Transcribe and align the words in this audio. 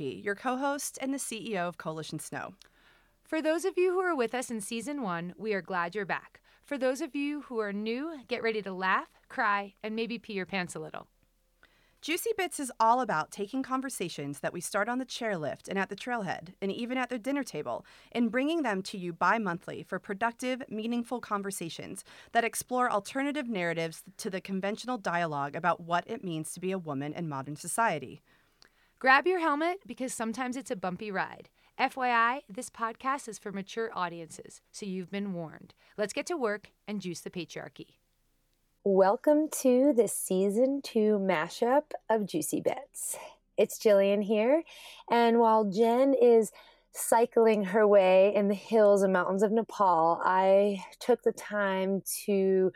ambassador. 0.00 0.10
And 0.10 0.20
I'm 0.20 0.20
Jen 0.20 0.20
Gurecki, 0.20 0.24
your 0.24 0.34
co 0.34 0.56
host 0.56 0.98
and 1.00 1.12
the 1.12 1.18
CEO 1.18 1.68
of 1.68 1.78
Coalition 1.78 2.18
Snow. 2.18 2.54
For 3.22 3.40
those 3.40 3.64
of 3.64 3.74
you 3.76 3.92
who 3.92 4.00
are 4.00 4.16
with 4.16 4.34
us 4.34 4.50
in 4.50 4.60
season 4.60 5.02
one, 5.02 5.34
we 5.36 5.54
are 5.54 5.62
glad 5.62 5.94
you're 5.94 6.04
back. 6.04 6.40
For 6.64 6.78
those 6.78 7.00
of 7.00 7.14
you 7.14 7.42
who 7.42 7.58
are 7.60 7.72
new, 7.72 8.18
get 8.28 8.42
ready 8.42 8.62
to 8.62 8.72
laugh, 8.72 9.08
cry, 9.28 9.74
and 9.82 9.94
maybe 9.94 10.18
pee 10.18 10.34
your 10.34 10.46
pants 10.46 10.74
a 10.74 10.80
little. 10.80 11.08
Juicy 12.04 12.32
Bits 12.36 12.60
is 12.60 12.70
all 12.78 13.00
about 13.00 13.30
taking 13.30 13.62
conversations 13.62 14.40
that 14.40 14.52
we 14.52 14.60
start 14.60 14.90
on 14.90 14.98
the 14.98 15.06
chairlift 15.06 15.68
and 15.68 15.78
at 15.78 15.88
the 15.88 15.96
trailhead, 15.96 16.52
and 16.60 16.70
even 16.70 16.98
at 16.98 17.08
the 17.08 17.18
dinner 17.18 17.42
table, 17.42 17.86
and 18.12 18.30
bringing 18.30 18.62
them 18.62 18.82
to 18.82 18.98
you 18.98 19.14
bi 19.14 19.38
monthly 19.38 19.82
for 19.82 19.98
productive, 19.98 20.62
meaningful 20.68 21.18
conversations 21.18 22.04
that 22.32 22.44
explore 22.44 22.90
alternative 22.90 23.48
narratives 23.48 24.02
to 24.18 24.28
the 24.28 24.42
conventional 24.42 24.98
dialogue 24.98 25.56
about 25.56 25.80
what 25.80 26.04
it 26.06 26.22
means 26.22 26.52
to 26.52 26.60
be 26.60 26.72
a 26.72 26.78
woman 26.78 27.14
in 27.14 27.26
modern 27.26 27.56
society. 27.56 28.22
Grab 29.04 29.26
your 29.26 29.40
helmet 29.40 29.80
because 29.86 30.14
sometimes 30.14 30.56
it's 30.56 30.70
a 30.70 30.76
bumpy 30.76 31.10
ride. 31.10 31.50
FYI, 31.78 32.40
this 32.48 32.70
podcast 32.70 33.28
is 33.28 33.38
for 33.38 33.52
mature 33.52 33.90
audiences, 33.92 34.62
so 34.72 34.86
you've 34.86 35.10
been 35.10 35.34
warned. 35.34 35.74
Let's 35.98 36.14
get 36.14 36.24
to 36.28 36.38
work 36.38 36.70
and 36.88 37.02
juice 37.02 37.20
the 37.20 37.28
patriarchy. 37.28 37.98
Welcome 38.82 39.50
to 39.60 39.92
the 39.94 40.08
season 40.08 40.80
two 40.82 41.18
mashup 41.20 41.90
of 42.08 42.24
Juicy 42.24 42.62
Bits. 42.62 43.18
It's 43.58 43.78
Jillian 43.78 44.24
here, 44.24 44.62
and 45.10 45.38
while 45.38 45.66
Jen 45.66 46.14
is 46.14 46.50
cycling 46.92 47.62
her 47.62 47.86
way 47.86 48.34
in 48.34 48.48
the 48.48 48.54
hills 48.54 49.02
and 49.02 49.12
mountains 49.12 49.42
of 49.42 49.52
Nepal, 49.52 50.18
I 50.24 50.82
took 50.98 51.24
the 51.24 51.32
time 51.32 52.02
to 52.24 52.72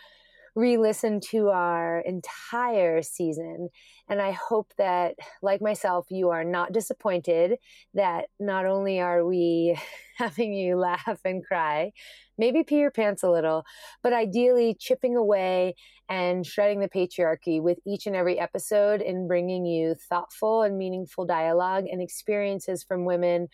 re 0.58 0.76
listen 0.76 1.20
to 1.20 1.50
our 1.50 2.00
entire 2.00 3.00
season. 3.00 3.68
And 4.08 4.20
I 4.20 4.32
hope 4.32 4.72
that, 4.76 5.14
like 5.40 5.60
myself, 5.60 6.06
you 6.10 6.30
are 6.30 6.42
not 6.42 6.72
disappointed 6.72 7.58
that 7.94 8.26
not 8.40 8.66
only 8.66 8.98
are 8.98 9.24
we 9.24 9.78
having 10.18 10.52
you 10.52 10.76
laugh 10.76 11.20
and 11.24 11.44
cry, 11.44 11.92
maybe 12.36 12.64
pee 12.64 12.78
your 12.80 12.90
pants 12.90 13.22
a 13.22 13.30
little, 13.30 13.64
but 14.02 14.12
ideally 14.12 14.76
chipping 14.78 15.16
away 15.16 15.76
and 16.08 16.44
shredding 16.44 16.80
the 16.80 16.88
patriarchy 16.88 17.62
with 17.62 17.78
each 17.86 18.06
and 18.06 18.16
every 18.16 18.40
episode 18.40 19.00
and 19.00 19.28
bringing 19.28 19.64
you 19.64 19.94
thoughtful 20.08 20.62
and 20.62 20.76
meaningful 20.76 21.24
dialogue 21.24 21.84
and 21.88 22.02
experiences 22.02 22.82
from 22.82 23.04
women 23.04 23.46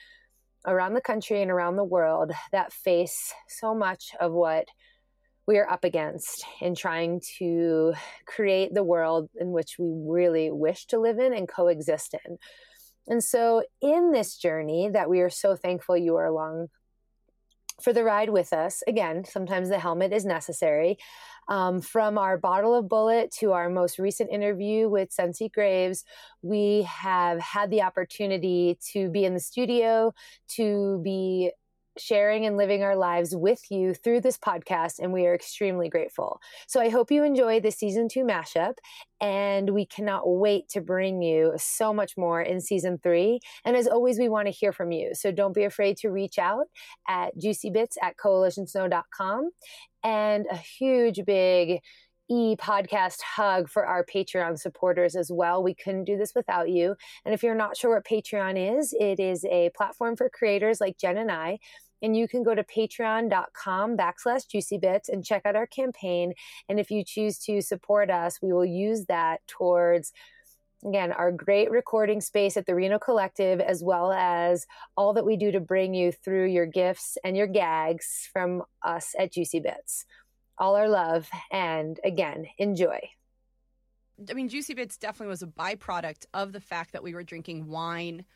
around 0.67 0.95
the 0.95 1.03
country 1.03 1.43
and 1.43 1.51
around 1.51 1.77
the 1.77 1.85
world 1.85 2.33
that 2.51 2.73
face 2.73 3.35
so 3.47 3.75
much 3.75 4.13
of 4.21 4.33
what 4.33 4.69
we 5.47 5.59
are 5.59 5.69
up 5.69 5.85
against 5.85 6.45
in 6.61 6.75
trying 6.75 7.21
to 7.39 7.93
create 8.27 8.73
the 8.73 8.85
world 8.85 9.29
in 9.39 9.51
which 9.53 9.77
we 9.79 9.91
really 9.91 10.51
wish 10.51 10.87
to 10.87 10.99
live 10.99 11.19
in 11.19 11.35
and 11.35 11.49
coexist 11.49 12.15
in. 12.25 12.39
And 13.07 13.23
so, 13.23 13.63
in 13.83 14.13
this 14.13 14.37
journey 14.37 14.89
that 14.93 15.11
we 15.11 15.21
are 15.21 15.31
so 15.31 15.57
thankful 15.57 15.97
you 15.97 16.17
are 16.17 16.27
along 16.27 16.69
for 17.83 17.93
the 17.93 18.05
ride 18.05 18.31
with 18.31 18.53
us. 18.53 18.83
Again, 18.87 19.25
sometimes 19.25 19.69
the 19.69 19.79
helmet 19.79 20.13
is 20.13 20.25
necessary. 20.25 20.97
Um, 21.49 21.83
from 21.83 22.17
our 22.17 22.39
bottle 22.39 22.75
of 22.75 22.89
bullet 22.89 23.31
to 23.41 23.53
our 23.53 23.69
most 23.69 23.99
recent 23.99 24.31
interview 24.31 24.89
with 24.89 25.13
Sensi 25.13 25.51
Graves, 25.51 26.05
we 26.41 26.83
have 26.83 27.39
had 27.41 27.71
the 27.71 27.83
opportunity 27.83 28.79
to 28.93 29.11
be 29.11 29.25
in 29.25 29.35
the 29.35 29.41
studio, 29.41 30.15
to 30.57 31.01
be 31.05 31.51
sharing 31.99 32.47
and 32.47 32.57
living 32.57 32.83
our 32.83 32.97
lives 32.97 33.35
with 33.35 33.71
you 33.71 33.95
through 33.95 34.21
this 34.21 34.39
podcast, 34.39 34.99
and 34.99 35.13
we 35.13 35.27
are 35.27 35.35
extremely 35.35 35.89
grateful. 35.89 36.41
So 36.67 36.81
I 36.81 36.89
hope 36.89 37.11
you 37.11 37.25
enjoy 37.25 37.61
the 37.61 37.71
season 37.71 38.09
two 38.09 38.25
mashup, 38.25 38.75
and 39.21 39.71
we 39.71 39.87
cannot 39.87 40.23
wait 40.27 40.69
to 40.71 40.81
bring 40.81 41.23
you 41.23 41.53
so 41.57 41.95
much 41.95 42.17
more 42.17 42.43
in 42.43 42.61
season 42.61 42.99
three. 43.03 43.41
And 43.65 43.77
as 43.77 43.87
always, 43.87 44.19
we 44.19 44.29
want 44.29 44.47
to 44.47 44.53
hear 44.53 44.73
from 44.73 44.93
you. 44.93 45.11
So 45.15 45.31
don't 45.31 45.55
be 45.55 45.65
afraid 45.65 45.97
to 45.99 46.11
reach 46.11 46.39
out 46.39 46.67
at 47.09 47.37
juicybits 47.37 47.95
at 48.03 48.17
coalitionsnow.com. 48.17 49.51
And 50.03 50.47
a 50.51 50.57
huge, 50.57 51.25
big 51.25 51.81
e 52.31 52.57
podcast 52.57 53.21
hug 53.21 53.69
for 53.69 53.87
our 53.87 54.05
Patreon 54.05 54.59
supporters 54.59 55.15
as 55.15 55.31
well. 55.31 55.63
We 55.63 55.75
couldn't 55.75 56.05
do 56.05 56.17
this 56.17 56.33
without 56.35 56.71
you. 56.71 56.97
And 57.25 57.35
if 57.35 57.43
you're 57.43 57.55
not 57.55 57.77
sure 57.77 57.95
what 57.95 58.07
Patreon 58.07 58.79
is, 58.79 58.95
it 58.99 59.21
is 59.21 59.45
a 59.45 59.71
platform 59.77 60.17
for 60.17 60.31
creators 60.31 60.81
like 60.81 60.99
Jen 60.99 61.19
and 61.19 61.31
I 61.31 61.59
and 62.05 62.15
you 62.15 62.29
can 62.29 62.43
go 62.43 62.55
to 62.55 62.63
patreon.com 62.63 63.97
backslash 63.97 64.43
juicybits 64.47 65.09
and 65.09 65.25
check 65.25 65.43
out 65.47 65.57
our 65.57 65.67
campaign. 65.67 66.35
And 66.69 66.79
if 66.79 66.91
you 66.91 67.03
choose 67.03 67.39
to 67.41 67.63
support 67.63 68.11
us, 68.11 68.41
we 68.43 68.53
will 68.53 68.65
use 68.65 69.07
that 69.07 69.41
towards 69.49 70.13
again, 70.87 71.13
our 71.13 71.33
great 71.33 71.71
recording 71.71 72.21
space 72.21 72.59
at 72.59 72.67
the 72.67 72.75
Reno 72.75 72.99
Collective, 72.99 73.59
as 73.59 73.83
well 73.83 74.13
as 74.13 74.67
all 74.99 75.15
that 75.15 75.25
we 75.25 75.35
do 75.39 75.51
to 75.51 75.59
bring 75.59 75.95
you 75.95 76.13
through 76.13 76.45
your 76.45 76.67
gifts 76.67 77.17
and 77.25 77.39
your 77.39 77.47
gags 77.47 78.29
from 78.31 78.63
us 78.85 79.15
at 79.19 79.33
Juicy 79.33 79.61
Bits. 79.61 80.05
All 80.59 80.77
our 80.77 80.91
love, 80.91 81.27
and 81.51 81.99
again, 82.05 82.49
enjoy. 82.59 83.01
I 84.29 84.35
mean, 84.35 84.51
Juicy 84.51 84.75
Bits 84.75 84.99
definitely 84.99 85.31
was 85.31 85.43
a 85.43 85.47
byproduct 85.47 86.27
of 86.35 86.53
the 86.53 86.61
fact 86.61 86.93
that 86.93 87.03
we 87.03 87.15
were 87.15 87.25
drinking 87.25 87.67
wine 87.67 88.27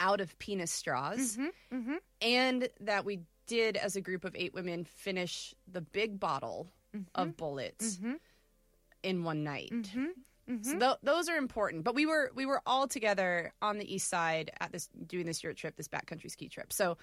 out 0.00 0.20
of 0.20 0.38
penis 0.38 0.70
straws, 0.70 1.36
mm-hmm, 1.36 1.76
mm-hmm. 1.76 1.94
and 2.22 2.68
that 2.80 3.04
we 3.04 3.20
did, 3.46 3.76
as 3.76 3.96
a 3.96 4.00
group 4.00 4.24
of 4.24 4.36
eight 4.36 4.54
women, 4.54 4.84
finish 4.84 5.54
the 5.70 5.80
big 5.80 6.20
bottle 6.20 6.68
mm-hmm. 6.94 7.04
of 7.14 7.36
bullets 7.36 7.96
mm-hmm. 7.96 8.14
in 9.02 9.24
one 9.24 9.42
night. 9.42 9.70
Mm-hmm, 9.72 10.04
mm-hmm. 10.50 10.62
So 10.62 10.78
th- 10.78 10.98
those 11.02 11.28
are 11.28 11.36
important. 11.36 11.84
But 11.84 11.94
we 11.94 12.06
were 12.06 12.30
we 12.34 12.46
were 12.46 12.62
all 12.66 12.86
together 12.86 13.52
on 13.60 13.78
the 13.78 13.94
east 13.94 14.08
side 14.08 14.50
at 14.60 14.72
this 14.72 14.88
doing 15.06 15.26
this 15.26 15.42
year 15.42 15.52
trip, 15.52 15.76
this 15.76 15.88
backcountry 15.88 16.30
ski 16.30 16.48
trip. 16.48 16.72
So 16.72 16.98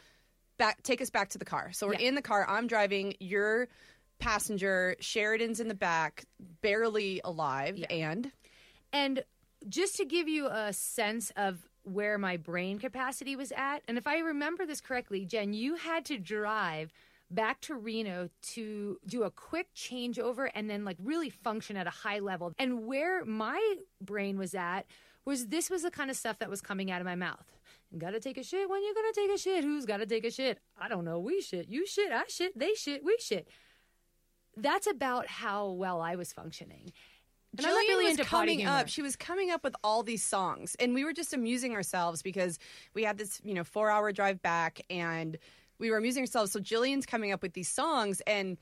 back 0.58 0.82
take 0.84 1.02
us 1.02 1.10
back 1.10 1.30
to 1.30 1.38
the 1.38 1.46
car. 1.46 1.72
So 1.74 1.88
we're 1.88 1.94
yeah. 1.94 2.08
in 2.08 2.16
the 2.16 2.22
car. 2.22 2.46
I'm 2.48 2.68
driving. 2.68 3.16
You're 3.20 3.68
passenger. 4.20 4.96
Sheridan's 5.00 5.60
in 5.60 5.68
the 5.68 5.76
back, 5.76 6.26
barely 6.62 7.22
alive, 7.24 7.78
yeah. 7.78 7.88
and 7.90 8.32
and 8.94 9.24
just 9.68 9.96
to 9.98 10.06
give 10.06 10.28
you 10.28 10.48
a 10.48 10.74
sense 10.74 11.32
of 11.36 11.60
where 11.86 12.18
my 12.18 12.38
brain 12.38 12.80
capacity 12.80 13.36
was 13.36 13.52
at. 13.56 13.80
And 13.88 13.98
if 13.98 14.08
I 14.08 14.20
remember 14.20 14.66
this 14.66 14.82
correctly, 14.82 15.26
Jen, 15.26 15.54
you 15.54 15.76
had 15.76 16.06
to 16.06 16.18
drive 16.18 16.92
back 17.32 17.62
to 17.62 17.76
Reno 17.76 18.30
to 18.42 19.00
do 19.06 19.24
a 19.24 19.32
quick 19.32 19.68
changeover 19.76 20.50
and 20.54 20.70
then 20.70 20.86
like 20.86 20.98
really 21.04 21.30
function 21.30 21.78
at 21.78 21.88
a 21.88 21.92
high 21.92 22.20
level. 22.20 22.54
And 22.60 22.86
where 22.86 23.24
my 23.26 23.76
brain 24.02 24.38
was 24.38 24.54
at 24.54 24.84
was 25.26 25.48
this 25.48 25.70
was 25.70 25.84
the 25.84 25.92
kind 25.92 26.10
of 26.10 26.18
stuff 26.18 26.40
that 26.40 26.50
was 26.50 26.62
coming 26.62 26.92
out 26.92 27.02
of 27.02 27.06
my 27.06 27.16
mouth. 27.16 27.46
Gotta 27.98 28.20
take 28.20 28.38
a 28.38 28.44
shit 28.44 28.70
when 28.70 28.84
you're 28.84 28.94
gonna 28.94 29.14
take 29.14 29.32
a 29.32 29.38
shit. 29.38 29.64
Who's 29.64 29.86
gotta 29.86 30.06
take 30.06 30.26
a 30.26 30.32
shit? 30.32 30.60
I 30.80 30.88
don't 30.88 31.06
know. 31.06 31.20
We 31.20 31.42
shit. 31.42 31.70
You 31.70 31.88
shit. 31.88 32.12
I 32.12 32.24
shit. 32.28 32.58
They 32.58 32.74
shit. 32.74 33.04
We 33.04 33.18
shit. 33.20 33.48
That's 34.58 34.88
about 34.88 35.28
how 35.28 35.70
well 35.70 36.02
I 36.02 36.16
was 36.16 36.34
functioning. 36.34 36.92
And 37.58 37.68
Jillian 37.68 37.88
really 37.88 38.18
was 38.18 38.28
coming 38.28 38.66
up. 38.66 38.88
She 38.88 39.02
was 39.02 39.16
coming 39.16 39.52
up 39.52 39.64
with 39.64 39.76
all 39.84 40.04
these 40.04 40.24
songs, 40.24 40.76
and 40.80 40.94
we 40.94 41.04
were 41.04 41.14
just 41.14 41.34
amusing 41.34 41.74
ourselves 41.74 42.22
because 42.22 42.60
we 42.94 43.04
had 43.04 43.18
this, 43.18 43.42
you 43.44 43.54
know, 43.54 43.64
four-hour 43.64 44.12
drive 44.12 44.42
back, 44.42 44.82
and 44.90 45.38
we 45.80 45.92
were 45.92 45.98
amusing 45.98 46.22
ourselves. 46.24 46.52
So 46.52 46.60
Jillian's 46.60 47.06
coming 47.06 47.32
up 47.32 47.42
with 47.42 47.54
these 47.54 47.70
songs, 47.70 48.22
and 48.28 48.58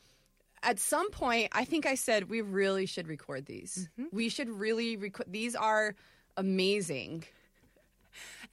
at 0.63 0.79
some 0.79 1.11
point, 1.11 1.49
I 1.51 1.65
think 1.65 1.85
I 1.85 1.95
said 1.95 2.29
we 2.29 2.41
really 2.41 2.85
should 2.85 3.07
record 3.07 3.45
these. 3.45 3.89
Mm-hmm. 3.99 4.15
We 4.15 4.29
should 4.29 4.49
really 4.49 4.95
record. 4.97 5.27
These 5.29 5.55
are 5.55 5.95
amazing. 6.37 7.25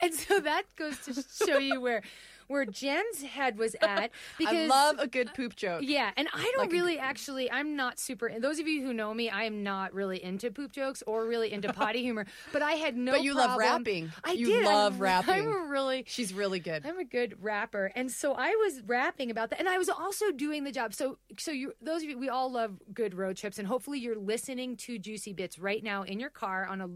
And 0.02 0.14
so 0.14 0.40
that 0.40 0.64
goes 0.76 0.98
to 1.00 1.46
show 1.46 1.58
you 1.58 1.80
where 1.80 2.02
where 2.50 2.66
Jen's 2.66 3.22
head 3.22 3.56
was 3.56 3.76
at. 3.80 4.10
Because 4.38 4.54
I 4.56 4.66
love 4.66 4.98
a 4.98 5.06
good 5.06 5.32
poop 5.34 5.54
joke. 5.54 5.82
Yeah, 5.84 6.10
and 6.16 6.26
I 6.32 6.42
don't 6.54 6.58
like 6.58 6.72
really 6.72 6.96
a, 6.96 7.00
actually. 7.00 7.50
I'm 7.50 7.76
not 7.76 7.98
super. 7.98 8.32
Those 8.38 8.58
of 8.58 8.66
you 8.66 8.82
who 8.82 8.94
know 8.94 9.12
me, 9.12 9.28
I 9.28 9.44
am 9.44 9.62
not 9.62 9.92
really 9.92 10.22
into 10.22 10.50
poop 10.50 10.72
jokes 10.72 11.02
or 11.06 11.26
really 11.26 11.52
into 11.52 11.72
potty 11.74 12.02
humor. 12.02 12.26
But 12.52 12.62
I 12.62 12.72
had 12.72 12.96
no. 12.96 13.12
But 13.12 13.22
you 13.22 13.34
problem. 13.34 13.50
love 13.50 13.58
rapping. 13.58 14.12
I 14.24 14.32
you 14.32 14.46
did. 14.46 14.64
love 14.64 14.94
I'm, 14.94 14.98
rapping. 15.02 15.46
I'm 15.46 15.52
a 15.52 15.66
really. 15.66 16.04
She's 16.06 16.32
really 16.32 16.58
good. 16.58 16.86
I'm 16.86 16.98
a 16.98 17.04
good 17.04 17.36
rapper, 17.42 17.92
and 17.94 18.10
so 18.10 18.34
I 18.34 18.50
was 18.50 18.82
rapping 18.86 19.30
about 19.30 19.50
that, 19.50 19.58
and 19.60 19.68
I 19.68 19.76
was 19.76 19.88
also 19.88 20.30
doing 20.32 20.64
the 20.64 20.72
job. 20.72 20.94
So, 20.94 21.18
so 21.38 21.50
you, 21.50 21.74
those 21.82 22.02
of 22.02 22.08
you, 22.08 22.18
we 22.18 22.30
all 22.30 22.50
love 22.50 22.80
good 22.94 23.14
road 23.14 23.36
trips, 23.36 23.58
and 23.58 23.68
hopefully 23.68 23.98
you're 23.98 24.18
listening 24.18 24.76
to 24.78 24.98
Juicy 24.98 25.34
Bits 25.34 25.58
right 25.58 25.84
now 25.84 26.02
in 26.02 26.18
your 26.18 26.30
car 26.30 26.66
on 26.66 26.80
a 26.80 26.88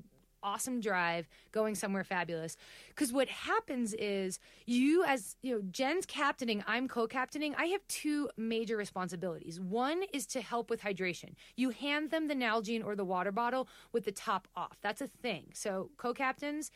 awesome 0.45 0.81
drive 0.81 1.29
going 1.51 1.75
somewhere 1.75 2.05
fabulous. 2.05 2.57
Because 2.89 3.13
what 3.13 3.29
happens 3.29 3.95
is 3.95 4.39
you 4.67 5.05
as 5.05 5.37
you 5.43 5.55
know 5.55 5.63
jen's 5.71 6.07
captaining 6.07 6.63
i'm 6.67 6.87
co-captaining 6.87 7.55
i 7.57 7.67
have 7.67 7.81
two 7.89 8.29
major 8.37 8.77
responsibilities. 8.77 9.59
One 9.59 10.03
is 10.13 10.27
to 10.27 10.41
help 10.41 10.71
with 10.71 10.83
hydration. 10.83 11.35
You 11.57 11.71
hand 11.71 12.11
them 12.11 12.29
the 12.29 12.35
nalgene 12.35 12.85
or 12.85 12.95
the 12.95 13.05
water 13.05 13.33
bottle 13.33 13.69
with 13.93 14.05
the 14.05 14.13
top 14.13 14.47
off. 14.55 14.79
That's 14.83 15.01
a 15.01 15.07
thing. 15.07 15.47
So 15.55 15.91
co-captains 15.97 16.71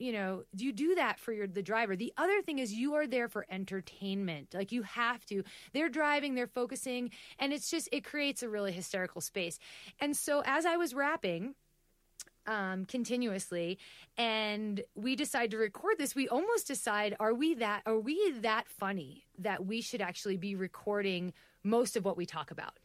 you 0.00 0.12
know 0.12 0.42
you 0.56 0.72
do 0.72 0.96
that 0.96 1.18
for 1.20 1.32
your 1.32 1.46
the 1.46 1.62
driver. 1.62 1.94
The 1.96 2.12
other 2.16 2.42
thing 2.42 2.58
is 2.58 2.72
you 2.72 2.94
are 2.94 3.06
there 3.06 3.28
for 3.28 3.46
entertainment. 3.48 4.54
Like 4.54 4.72
you 4.72 4.82
have 4.82 5.24
to. 5.26 5.44
They're 5.72 5.88
driving 5.88 6.34
they're 6.34 6.46
focusing 6.46 7.10
and 7.38 7.52
it's 7.52 7.70
just 7.70 7.88
it 7.92 8.04
creates 8.04 8.42
a 8.42 8.48
really 8.48 8.72
hysterical 8.72 9.20
space. 9.20 9.58
And 10.00 10.16
so 10.16 10.42
as 10.44 10.66
i 10.66 10.76
was 10.76 10.94
rapping 10.94 11.54
um, 12.46 12.84
continuously, 12.84 13.78
and 14.16 14.82
we 14.94 15.16
decide 15.16 15.50
to 15.52 15.58
record 15.58 15.96
this. 15.98 16.14
We 16.14 16.28
almost 16.28 16.66
decide: 16.66 17.16
Are 17.20 17.34
we 17.34 17.54
that? 17.54 17.82
Are 17.86 17.98
we 17.98 18.34
that 18.40 18.68
funny 18.68 19.24
that 19.38 19.66
we 19.66 19.80
should 19.80 20.00
actually 20.00 20.36
be 20.36 20.54
recording 20.54 21.32
most 21.62 21.96
of 21.96 22.04
what 22.04 22.16
we 22.16 22.26
talk 22.26 22.50
about? 22.50 22.78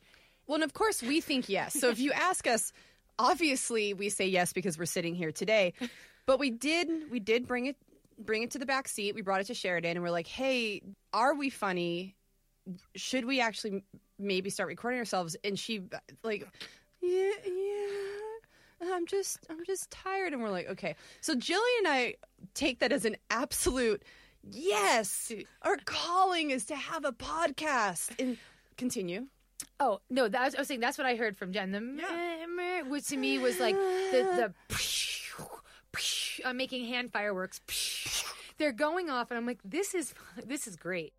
Well, 0.47 0.56
and 0.56 0.63
of 0.63 0.73
course 0.73 1.03
we 1.03 1.21
think 1.21 1.47
yes. 1.47 1.79
So 1.79 1.89
if 1.89 2.00
you 2.00 2.11
ask 2.11 2.47
us, 2.47 2.73
obviously 3.19 3.94
we 3.94 4.09
say 4.09 4.27
yes 4.27 4.53
because 4.53 4.79
we're 4.79 4.85
sitting 4.85 5.13
here 5.13 5.31
today. 5.31 5.73
But 6.25 6.39
we 6.39 6.50
did 6.50 7.11
we 7.11 7.19
did 7.19 7.47
bring 7.47 7.67
it 7.67 7.75
bring 8.17 8.44
it 8.44 8.51
to 8.51 8.59
the 8.59 8.65
back 8.65 8.88
seat. 8.88 9.15
We 9.15 9.21
brought 9.21 9.41
it 9.41 9.47
to 9.47 9.53
Sheridan 9.53 9.91
and 9.91 10.01
we're 10.01 10.11
like, 10.11 10.27
"Hey, 10.27 10.81
are 11.13 11.35
we 11.35 11.50
funny? 11.50 12.15
Should 12.95 13.25
we 13.25 13.41
actually 13.41 13.83
maybe 14.17 14.50
start 14.50 14.67
recording 14.67 15.00
ourselves?" 15.00 15.35
And 15.44 15.57
she 15.57 15.81
like, 16.23 16.47
"Yeah, 17.01 17.31
yeah. 17.45 18.08
I'm 18.81 19.05
just 19.05 19.39
I'm 19.49 19.65
just 19.65 19.91
tired." 19.91 20.33
And 20.33 20.41
we're 20.41 20.49
like, 20.49 20.69
"Okay." 20.69 20.95
So 21.21 21.35
Jillian 21.35 21.79
and 21.79 21.87
I 21.87 22.15
take 22.53 22.79
that 22.79 22.91
as 22.91 23.05
an 23.05 23.17
absolute 23.29 24.03
yes. 24.49 25.31
Our 25.61 25.77
calling 25.85 26.51
is 26.51 26.65
to 26.65 26.75
have 26.75 27.05
a 27.05 27.11
podcast. 27.11 28.11
And 28.19 28.37
continue. 28.77 29.27
Oh 29.79 29.99
no, 30.09 30.27
that 30.27 30.45
was, 30.45 30.55
I 30.55 30.59
was 30.59 30.67
saying 30.67 30.79
that's 30.79 30.97
what 30.97 31.07
I 31.07 31.15
heard 31.15 31.37
from 31.37 31.51
Jen. 31.51 31.71
The 31.71 31.81
meh, 31.81 32.45
meh, 32.47 32.81
which 32.83 33.07
to 33.07 33.17
me 33.17 33.37
was 33.37 33.59
like 33.59 33.75
the 33.75 34.53
the 34.71 34.79
I'm 36.45 36.57
making 36.57 36.85
hand 36.85 37.11
fireworks. 37.11 37.61
They're 38.57 38.71
going 38.71 39.09
off, 39.09 39.31
and 39.31 39.37
I'm 39.37 39.45
like, 39.45 39.59
this 39.63 39.93
is 39.93 40.13
this 40.45 40.67
is 40.67 40.75
great. 40.75 41.13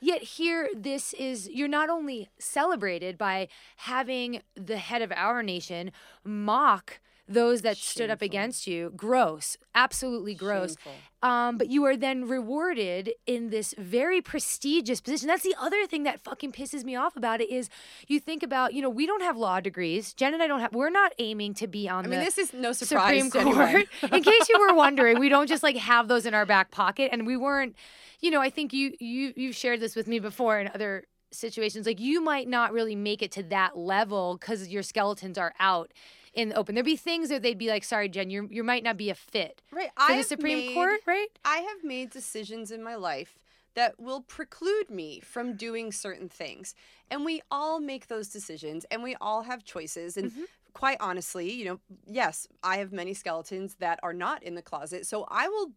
Yet 0.00 0.22
here, 0.22 0.70
this 0.74 1.12
is 1.14 1.48
you're 1.48 1.68
not 1.68 1.90
only 1.90 2.28
celebrated 2.38 3.18
by 3.18 3.48
having 3.78 4.42
the 4.54 4.76
head 4.76 5.02
of 5.02 5.12
our 5.12 5.42
nation 5.42 5.90
mock 6.24 7.00
those 7.28 7.62
that 7.62 7.76
stood 7.76 8.10
up 8.10 8.22
against 8.22 8.66
you. 8.66 8.92
Gross, 8.96 9.56
absolutely 9.74 10.34
gross. 10.34 10.76
Um, 11.22 11.58
but 11.58 11.68
you 11.68 11.84
are 11.84 11.96
then 11.96 12.28
rewarded 12.28 13.10
in 13.26 13.50
this 13.50 13.74
very 13.76 14.22
prestigious 14.22 15.00
position. 15.00 15.26
That's 15.26 15.42
the 15.42 15.54
other 15.60 15.86
thing 15.86 16.04
that 16.04 16.20
fucking 16.20 16.52
pisses 16.52 16.84
me 16.84 16.94
off 16.96 17.16
about 17.16 17.40
it 17.40 17.50
is 17.50 17.68
you 18.06 18.20
think 18.20 18.42
about, 18.42 18.72
you 18.72 18.80
know, 18.80 18.88
we 18.88 19.04
don't 19.04 19.22
have 19.22 19.36
law 19.36 19.60
degrees. 19.60 20.14
Jen 20.14 20.32
and 20.32 20.42
I 20.42 20.46
don't 20.46 20.60
have. 20.60 20.72
We're 20.72 20.90
not 20.90 21.12
aiming 21.18 21.54
to 21.54 21.66
be 21.66 21.88
on 21.88 22.00
I 22.00 22.02
the 22.02 22.08
mean, 22.08 22.20
this 22.20 22.38
is 22.38 22.52
no 22.52 22.72
surprise 22.72 23.30
Supreme. 23.30 23.54
Court. 23.54 23.88
in 24.12 24.22
case 24.22 24.48
you 24.48 24.58
were 24.60 24.74
wondering, 24.74 25.18
we 25.18 25.28
don't 25.28 25.48
just 25.48 25.62
like 25.62 25.76
have 25.76 26.08
those 26.08 26.24
in 26.24 26.34
our 26.34 26.46
back 26.46 26.70
pocket, 26.70 27.10
and 27.12 27.26
we 27.26 27.36
weren't. 27.36 27.74
You 28.20 28.30
know, 28.30 28.40
I 28.40 28.50
think 28.50 28.72
you 28.72 28.94
you 28.98 29.32
you've 29.36 29.56
shared 29.56 29.80
this 29.80 29.94
with 29.94 30.08
me 30.08 30.18
before 30.18 30.58
in 30.58 30.68
other 30.74 31.04
situations. 31.30 31.86
Like 31.86 32.00
you 32.00 32.22
might 32.22 32.48
not 32.48 32.72
really 32.72 32.96
make 32.96 33.22
it 33.22 33.32
to 33.32 33.42
that 33.44 33.76
level 33.76 34.38
because 34.40 34.68
your 34.68 34.82
skeletons 34.82 35.38
are 35.38 35.54
out 35.58 35.92
in 36.38 36.50
the 36.50 36.54
open. 36.54 36.74
There'd 36.74 36.84
be 36.84 36.96
things 36.96 37.28
that 37.28 37.42
they'd 37.42 37.58
be 37.58 37.68
like, 37.68 37.84
"Sorry, 37.84 38.08
Jen, 38.08 38.30
you 38.30 38.48
you 38.50 38.62
might 38.64 38.82
not 38.84 38.96
be 38.96 39.10
a 39.10 39.14
fit 39.14 39.60
Right. 39.72 39.90
for 39.96 40.02
I 40.12 40.16
the 40.16 40.22
Supreme 40.22 40.58
made- 40.58 40.74
Court, 40.74 41.00
right?" 41.06 41.28
I 41.44 41.58
have 41.58 41.84
made 41.84 42.10
decisions 42.10 42.70
in 42.70 42.82
my 42.82 42.94
life 42.94 43.38
that 43.74 43.98
will 44.00 44.22
preclude 44.22 44.90
me 44.90 45.20
from 45.20 45.54
doing 45.54 45.92
certain 45.92 46.28
things. 46.28 46.74
And 47.10 47.24
we 47.24 47.42
all 47.50 47.80
make 47.80 48.08
those 48.08 48.28
decisions 48.28 48.84
and 48.90 49.02
we 49.02 49.14
all 49.20 49.42
have 49.42 49.62
choices. 49.64 50.16
And 50.16 50.30
Mm-hmm. 50.32 50.44
quite 50.72 50.96
honestly, 51.00 51.52
you 51.52 51.64
know, 51.64 51.80
yes, 52.06 52.46
I 52.62 52.78
have 52.78 52.92
many 52.92 53.14
skeletons 53.14 53.76
that 53.76 53.98
are 54.02 54.12
not 54.12 54.42
in 54.42 54.54
the 54.54 54.62
closet. 54.62 55.06
So 55.06 55.26
I 55.28 55.48
will 55.48 55.72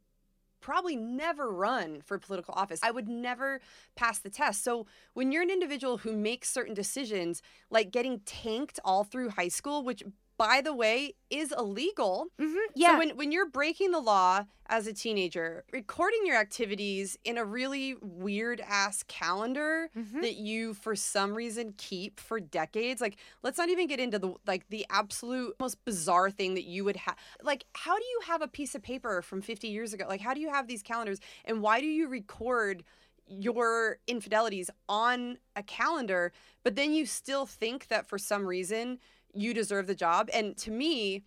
probably 0.62 0.96
never 0.96 1.52
run 1.52 2.02
for 2.02 2.20
political 2.20 2.54
office. 2.56 2.80
I 2.84 2.92
would 2.92 3.08
never 3.08 3.62
pass 3.96 4.20
the 4.20 4.30
test. 4.30 4.64
So 4.64 4.86
when 5.14 5.32
you're 5.32 5.42
an 5.42 5.50
individual 5.50 5.98
who 6.00 6.16
makes 6.16 6.50
certain 6.52 6.76
decisions, 6.76 7.42
like 7.72 7.90
getting 7.92 8.20
tanked 8.22 8.80
all 8.86 9.04
through 9.04 9.30
high 9.30 9.48
school, 9.48 9.84
which 9.84 10.04
by 10.42 10.60
the 10.62 10.74
way 10.74 11.14
is 11.30 11.54
illegal, 11.56 12.26
Mm-hmm. 12.42 12.58
Yeah. 12.76 12.94
so 12.94 12.98
when, 13.00 13.10
when 13.18 13.32
you're 13.32 13.50
breaking 13.50 13.92
the 13.92 14.00
law 14.00 14.46
as 14.68 14.88
a 14.88 14.94
teenager, 14.94 15.64
recording 15.72 16.22
your 16.26 16.36
activities 16.38 17.18
in 17.24 17.38
a 17.38 17.46
really 17.46 17.96
weird 18.02 18.60
ass 18.62 19.04
calendar 19.08 19.90
Mhm. 19.96 20.22
that 20.22 20.36
you 20.36 20.74
for 20.74 20.96
some 20.96 21.34
reason 21.36 21.74
keep 21.78 22.20
for 22.20 22.40
decades, 22.40 23.02
like 23.02 23.18
let's 23.44 23.58
not 23.60 23.70
even 23.70 23.86
get 23.88 24.00
into 24.00 24.18
the 24.18 24.34
like 24.48 24.64
the 24.70 24.86
absolute 24.90 25.54
most 25.60 25.78
bizarre 25.86 26.32
thing 26.32 26.56
that 26.56 26.64
you 26.64 26.84
would 26.86 26.96
have. 27.06 27.16
Like 27.44 27.66
how 27.74 27.96
do 27.98 28.04
you 28.14 28.20
have 28.26 28.42
a 28.42 28.48
piece 28.48 28.74
of 28.74 28.82
paper 28.82 29.22
from 29.22 29.42
50 29.42 29.68
years 29.68 29.94
ago? 29.94 30.06
Like 30.08 30.22
how 30.22 30.34
do 30.34 30.42
you 30.42 30.50
have 30.50 30.68
these 30.68 30.82
calendars 30.82 31.20
and 31.46 31.62
why 31.62 31.80
do 31.82 31.88
you 31.88 32.08
record 32.08 32.84
your 33.28 34.00
infidelities 34.08 34.70
on 34.90 35.38
a 35.56 35.64
calendar, 35.64 36.34
but 36.64 36.76
then 36.76 36.94
you 36.94 37.06
still 37.06 37.46
think 37.46 37.88
that 37.88 38.06
for 38.08 38.18
some 38.18 38.46
reason 38.46 39.00
you 39.34 39.54
deserve 39.54 39.88
the 39.88 39.96
job? 39.96 40.30
And 40.34 40.58
to 40.58 40.72
me, 40.72 41.24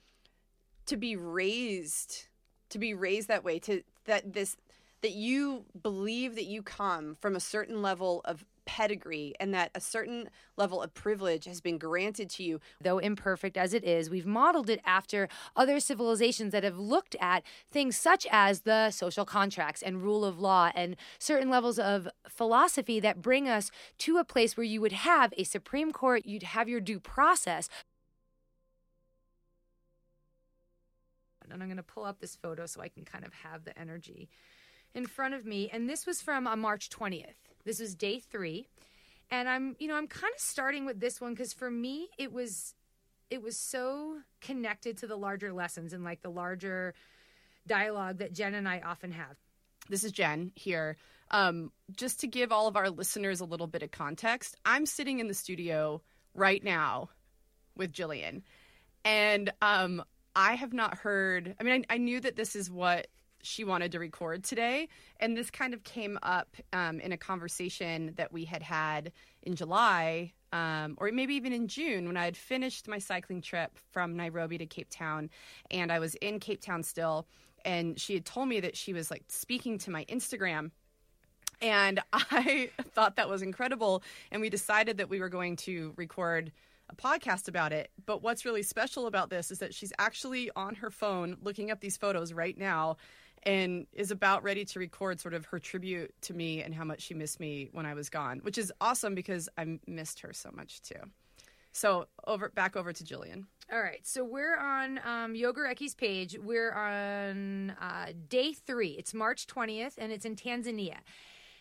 to 0.86 0.96
be 0.96 1.16
raised 1.16 2.26
to 2.70 2.78
be 2.78 2.94
raised 2.94 3.28
that 3.28 3.44
way 3.44 3.58
to 3.58 3.82
that 4.04 4.32
this 4.32 4.56
that 5.02 5.12
you 5.12 5.64
believe 5.82 6.34
that 6.34 6.46
you 6.46 6.62
come 6.62 7.16
from 7.20 7.36
a 7.36 7.40
certain 7.40 7.82
level 7.82 8.22
of 8.24 8.44
pedigree 8.64 9.34
and 9.38 9.52
that 9.52 9.70
a 9.74 9.80
certain 9.80 10.30
level 10.56 10.82
of 10.82 10.94
privilege 10.94 11.44
has 11.44 11.60
been 11.60 11.76
granted 11.76 12.30
to 12.30 12.42
you 12.42 12.58
though 12.80 12.98
imperfect 12.98 13.56
as 13.56 13.74
it 13.74 13.84
is, 13.84 14.08
we've 14.08 14.26
modeled 14.26 14.70
it 14.70 14.80
after 14.84 15.28
other 15.54 15.78
civilizations 15.78 16.52
that 16.52 16.64
have 16.64 16.78
looked 16.78 17.14
at 17.20 17.42
things 17.70 17.96
such 17.96 18.26
as 18.30 18.60
the 18.60 18.90
social 18.90 19.24
contracts 19.24 19.82
and 19.82 20.02
rule 20.02 20.24
of 20.24 20.40
law 20.40 20.70
and 20.74 20.96
certain 21.18 21.50
levels 21.50 21.78
of 21.78 22.08
philosophy 22.26 22.98
that 22.98 23.22
bring 23.22 23.48
us 23.48 23.70
to 23.98 24.16
a 24.16 24.24
place 24.24 24.56
where 24.56 24.64
you 24.64 24.80
would 24.80 24.92
have 24.92 25.32
a 25.36 25.44
Supreme 25.44 25.92
Court, 25.92 26.24
you'd 26.24 26.42
have 26.42 26.68
your 26.68 26.80
due 26.80 27.00
process. 27.00 27.68
And 31.52 31.62
I'm 31.62 31.68
going 31.68 31.76
to 31.76 31.82
pull 31.82 32.04
up 32.04 32.20
this 32.20 32.36
photo 32.36 32.66
so 32.66 32.80
I 32.80 32.88
can 32.88 33.04
kind 33.04 33.24
of 33.24 33.32
have 33.34 33.64
the 33.64 33.78
energy 33.78 34.28
in 34.94 35.06
front 35.06 35.34
of 35.34 35.44
me. 35.44 35.70
And 35.72 35.88
this 35.88 36.06
was 36.06 36.20
from 36.20 36.46
uh, 36.46 36.56
March 36.56 36.90
20th. 36.90 37.34
This 37.64 37.80
was 37.80 37.94
day 37.94 38.20
three 38.20 38.68
and 39.30 39.48
i'm 39.48 39.74
you 39.78 39.88
know 39.88 39.94
i'm 39.94 40.06
kind 40.06 40.30
of 40.34 40.38
starting 40.38 40.84
with 40.84 41.00
this 41.00 41.18
one 41.18 41.32
because 41.32 41.54
for 41.54 41.70
me 41.70 42.08
it 42.18 42.30
was 42.30 42.74
it 43.30 43.40
was 43.40 43.58
so 43.58 44.18
connected 44.42 44.98
to 44.98 45.06
the 45.06 45.16
larger 45.16 45.50
lessons 45.50 45.94
and 45.94 46.04
like 46.04 46.20
the 46.20 46.28
larger 46.28 46.92
dialogue 47.66 48.18
that 48.18 48.34
jen 48.34 48.52
and 48.52 48.68
i 48.68 48.80
often 48.80 49.10
have 49.10 49.38
this 49.88 50.04
is 50.04 50.12
Jen 50.12 50.52
here. 50.54 50.96
Um, 51.30 51.72
just 51.96 52.20
to 52.20 52.26
give 52.26 52.52
all 52.52 52.68
of 52.68 52.76
our 52.76 52.90
listeners 52.90 53.40
a 53.40 53.44
little 53.44 53.66
bit 53.66 53.82
of 53.82 53.90
context, 53.90 54.56
I'm 54.64 54.86
sitting 54.86 55.18
in 55.18 55.28
the 55.28 55.34
studio 55.34 56.00
right 56.34 56.62
now 56.62 57.10
with 57.76 57.92
Jillian, 57.92 58.42
and 59.04 59.52
um, 59.60 60.02
I 60.36 60.54
have 60.54 60.72
not 60.72 60.98
heard. 60.98 61.54
I 61.58 61.62
mean, 61.62 61.84
I, 61.88 61.94
I 61.94 61.98
knew 61.98 62.20
that 62.20 62.36
this 62.36 62.56
is 62.56 62.70
what 62.70 63.08
she 63.42 63.64
wanted 63.64 63.92
to 63.92 63.98
record 63.98 64.42
today, 64.42 64.88
and 65.20 65.36
this 65.36 65.50
kind 65.50 65.74
of 65.74 65.84
came 65.84 66.18
up 66.22 66.56
um, 66.72 67.00
in 67.00 67.12
a 67.12 67.16
conversation 67.16 68.14
that 68.16 68.32
we 68.32 68.44
had 68.44 68.62
had 68.62 69.12
in 69.42 69.54
July. 69.54 70.32
Um, 70.52 70.94
or 70.98 71.10
maybe 71.10 71.34
even 71.34 71.52
in 71.52 71.66
June 71.66 72.06
when 72.06 72.16
I 72.16 72.26
had 72.26 72.36
finished 72.36 72.86
my 72.86 73.00
cycling 73.00 73.42
trip 73.42 73.76
from 73.90 74.16
Nairobi 74.16 74.56
to 74.58 74.66
Cape 74.66 74.86
Town 74.88 75.28
and 75.72 75.90
I 75.90 75.98
was 75.98 76.14
in 76.14 76.38
Cape 76.38 76.60
Town 76.60 76.84
still 76.84 77.26
and 77.64 77.98
she 77.98 78.14
had 78.14 78.24
told 78.24 78.48
me 78.48 78.60
that 78.60 78.76
she 78.76 78.92
was 78.92 79.10
like 79.10 79.24
speaking 79.28 79.78
to 79.78 79.90
my 79.90 80.04
Instagram. 80.04 80.70
And 81.60 82.00
I 82.12 82.70
thought 82.92 83.16
that 83.16 83.28
was 83.28 83.42
incredible. 83.42 84.02
And 84.30 84.40
we 84.40 84.50
decided 84.50 84.98
that 84.98 85.08
we 85.08 85.20
were 85.20 85.28
going 85.28 85.56
to 85.56 85.92
record 85.96 86.52
a 86.90 86.96
podcast 86.96 87.48
about 87.48 87.72
it. 87.72 87.90
But 88.06 88.22
what's 88.22 88.44
really 88.44 88.62
special 88.62 89.06
about 89.06 89.30
this 89.30 89.50
is 89.50 89.58
that 89.58 89.74
she's 89.74 89.92
actually 89.98 90.50
on 90.56 90.74
her 90.76 90.90
phone 90.90 91.36
looking 91.42 91.70
up 91.70 91.80
these 91.80 91.96
photos 91.96 92.32
right 92.32 92.56
now 92.56 92.96
and 93.42 93.86
is 93.92 94.10
about 94.10 94.42
ready 94.42 94.64
to 94.64 94.78
record 94.78 95.20
sort 95.20 95.34
of 95.34 95.44
her 95.46 95.58
tribute 95.58 96.14
to 96.22 96.32
me 96.34 96.62
and 96.62 96.74
how 96.74 96.84
much 96.84 97.02
she 97.02 97.14
missed 97.14 97.40
me 97.40 97.68
when 97.72 97.84
I 97.86 97.94
was 97.94 98.08
gone, 98.08 98.38
which 98.42 98.56
is 98.58 98.72
awesome 98.80 99.14
because 99.14 99.48
I 99.58 99.78
missed 99.86 100.20
her 100.20 100.32
so 100.32 100.50
much 100.52 100.80
too. 100.82 100.96
So 101.72 102.06
over 102.26 102.48
back 102.50 102.76
over 102.76 102.92
to 102.92 103.04
Jillian. 103.04 103.44
all 103.72 103.80
right 103.80 104.06
so 104.06 104.22
we're 104.24 104.56
on 104.56 105.00
um, 105.04 105.34
yoga 105.34 105.60
Reki's 105.62 105.94
page 105.94 106.36
we're 106.40 106.72
on 106.72 107.70
uh, 107.80 108.12
day 108.28 108.52
three 108.52 108.90
it's 108.90 109.12
march 109.12 109.46
20th 109.46 109.94
and 109.98 110.12
it's 110.12 110.24
in 110.24 110.36
tanzania 110.36 110.98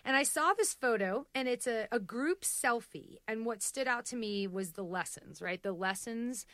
and 0.06 0.16
i 0.16 0.24
saw 0.24 0.54
this 0.54 0.74
photo 0.74 1.26
and 1.36 1.48
it's 1.48 1.68
a, 1.68 1.88
a 1.92 2.00
group 2.00 2.42
selfie. 2.42 3.18
And 3.28 3.46
what 3.46 3.62
stood 3.62 3.88
out 3.88 4.06
to 4.06 4.16
me 4.16 4.48
was 4.48 4.72
the 4.72 4.84
lessons 4.84 5.42
right? 5.42 5.62
The 5.62 5.72
lessons 5.72 6.46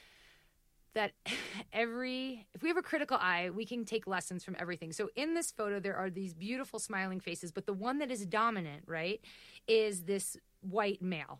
that 0.93 1.11
every 1.73 2.47
if 2.53 2.61
we 2.61 2.69
have 2.69 2.77
a 2.77 2.81
critical 2.81 3.17
eye 3.17 3.49
we 3.49 3.65
can 3.65 3.85
take 3.85 4.07
lessons 4.07 4.43
from 4.43 4.55
everything. 4.59 4.91
So 4.91 5.09
in 5.15 5.33
this 5.33 5.51
photo 5.51 5.79
there 5.79 5.95
are 5.95 6.09
these 6.09 6.33
beautiful 6.33 6.79
smiling 6.79 7.19
faces 7.19 7.51
but 7.51 7.65
the 7.65 7.73
one 7.73 7.99
that 7.99 8.11
is 8.11 8.25
dominant 8.25 8.83
right 8.87 9.21
is 9.67 10.03
this 10.03 10.37
white 10.61 11.01
male. 11.01 11.39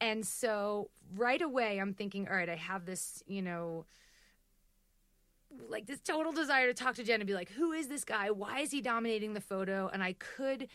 And 0.00 0.26
so 0.26 0.90
right 1.16 1.42
away 1.42 1.78
i'm 1.78 1.94
thinking 1.94 2.28
all 2.28 2.36
right 2.36 2.48
i 2.48 2.56
have 2.56 2.86
this 2.86 3.22
you 3.26 3.42
know 3.42 3.84
like 5.68 5.86
this 5.86 5.98
total 6.00 6.30
desire 6.30 6.68
to 6.68 6.74
talk 6.74 6.94
to 6.94 7.02
jen 7.02 7.20
and 7.20 7.26
be 7.26 7.34
like 7.34 7.50
who 7.50 7.72
is 7.72 7.88
this 7.88 8.04
guy? 8.04 8.30
Why 8.30 8.60
is 8.60 8.70
he 8.70 8.80
dominating 8.80 9.34
the 9.34 9.40
photo 9.40 9.90
and 9.92 10.02
i 10.02 10.14
could 10.14 10.68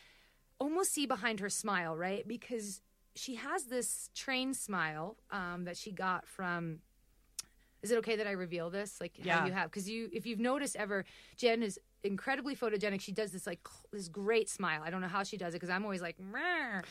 almost 0.60 0.94
see 0.94 1.06
behind 1.06 1.40
her 1.40 1.50
smile 1.50 1.96
right 1.96 2.28
because 2.28 2.82
she 3.16 3.36
has 3.36 3.66
this 3.66 4.10
trained 4.14 4.56
smile 4.56 5.18
um, 5.32 5.66
that 5.66 5.78
she 5.78 5.92
got 5.92 6.28
from 6.28 6.80
Is 7.82 7.92
it 7.92 7.98
okay 8.00 8.16
that 8.16 8.28
I 8.28 8.32
reveal 8.32 8.70
this? 8.70 9.00
Like 9.00 9.14
how 9.40 9.46
you 9.46 9.54
have 9.54 9.70
because 9.72 9.90
you 9.90 10.10
if 10.12 10.26
you've 10.26 10.40
noticed 10.40 10.76
ever, 10.76 11.06
Jen 11.38 11.62
is 11.64 11.80
incredibly 12.04 12.56
photogenic. 12.56 13.02
She 13.02 13.12
does 13.12 13.32
this 13.32 13.46
like 13.48 13.60
this 13.92 14.08
great 14.08 14.50
smile. 14.50 14.82
I 14.84 14.90
don't 14.90 15.02
know 15.02 15.08
how 15.08 15.24
she 15.24 15.38
does 15.38 15.54
it 15.54 15.58
because 15.58 15.70
I'm 15.70 15.84
always 15.84 16.02
like. 16.02 16.20
"Meh." 16.20 16.82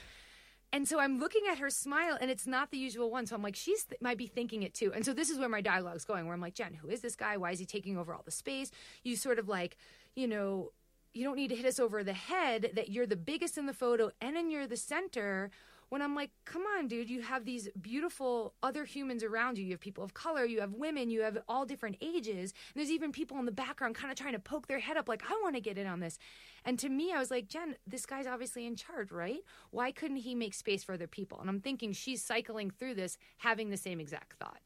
And 0.72 0.88
so 0.88 0.98
I'm 0.98 1.20
looking 1.20 1.42
at 1.48 1.58
her 1.58 1.70
smile, 1.70 2.18
and 2.20 2.28
it's 2.32 2.48
not 2.48 2.72
the 2.72 2.78
usual 2.78 3.08
one. 3.08 3.26
So 3.26 3.36
I'm 3.36 3.42
like, 3.42 3.54
she's 3.54 3.84
th- 3.84 4.00
might 4.00 4.18
be 4.18 4.26
thinking 4.26 4.64
it 4.64 4.74
too. 4.74 4.92
And 4.92 5.04
so 5.04 5.12
this 5.12 5.30
is 5.30 5.38
where 5.38 5.48
my 5.48 5.60
dialogue's 5.60 6.04
going, 6.04 6.24
where 6.26 6.34
I'm 6.34 6.40
like, 6.40 6.54
Jen, 6.54 6.74
who 6.74 6.88
is 6.88 7.00
this 7.00 7.14
guy? 7.14 7.36
Why 7.36 7.52
is 7.52 7.60
he 7.60 7.64
taking 7.64 7.96
over 7.96 8.12
all 8.12 8.22
the 8.24 8.32
space? 8.32 8.72
You 9.04 9.14
sort 9.14 9.38
of 9.38 9.46
like, 9.48 9.76
you 10.16 10.26
know, 10.26 10.72
you 11.14 11.24
don't 11.24 11.36
need 11.36 11.48
to 11.48 11.56
hit 11.56 11.64
us 11.64 11.78
over 11.78 12.02
the 12.04 12.12
head 12.12 12.72
that 12.74 12.90
you're 12.90 13.06
the 13.06 13.16
biggest 13.16 13.56
in 13.56 13.66
the 13.66 13.72
photo 13.72 14.10
and 14.20 14.36
then 14.36 14.50
you're 14.50 14.66
the 14.66 14.76
center. 14.76 15.50
When 15.90 16.02
I'm 16.02 16.14
like, 16.16 16.30
come 16.44 16.62
on, 16.62 16.88
dude, 16.88 17.08
you 17.08 17.22
have 17.22 17.44
these 17.44 17.68
beautiful 17.80 18.54
other 18.64 18.84
humans 18.84 19.22
around 19.22 19.58
you. 19.58 19.64
You 19.64 19.72
have 19.72 19.80
people 19.80 20.02
of 20.02 20.12
color, 20.12 20.44
you 20.44 20.60
have 20.60 20.72
women, 20.72 21.08
you 21.08 21.20
have 21.20 21.38
all 21.46 21.64
different 21.64 21.98
ages. 22.00 22.52
And 22.74 22.80
there's 22.80 22.90
even 22.90 23.12
people 23.12 23.38
in 23.38 23.44
the 23.44 23.52
background 23.52 23.94
kind 23.94 24.10
of 24.10 24.18
trying 24.18 24.32
to 24.32 24.40
poke 24.40 24.66
their 24.66 24.80
head 24.80 24.96
up, 24.96 25.08
like, 25.08 25.22
I 25.30 25.38
want 25.42 25.54
to 25.54 25.60
get 25.60 25.78
in 25.78 25.86
on 25.86 26.00
this. 26.00 26.18
And 26.64 26.78
to 26.80 26.88
me, 26.88 27.12
I 27.12 27.18
was 27.18 27.30
like, 27.30 27.46
Jen, 27.48 27.76
this 27.86 28.06
guy's 28.06 28.26
obviously 28.26 28.66
in 28.66 28.74
charge, 28.74 29.12
right? 29.12 29.40
Why 29.70 29.92
couldn't 29.92 30.16
he 30.16 30.34
make 30.34 30.54
space 30.54 30.82
for 30.82 30.94
other 30.94 31.06
people? 31.06 31.38
And 31.40 31.48
I'm 31.48 31.60
thinking 31.60 31.92
she's 31.92 32.24
cycling 32.24 32.70
through 32.70 32.94
this, 32.94 33.16
having 33.38 33.70
the 33.70 33.76
same 33.76 34.00
exact 34.00 34.38
thought 34.38 34.62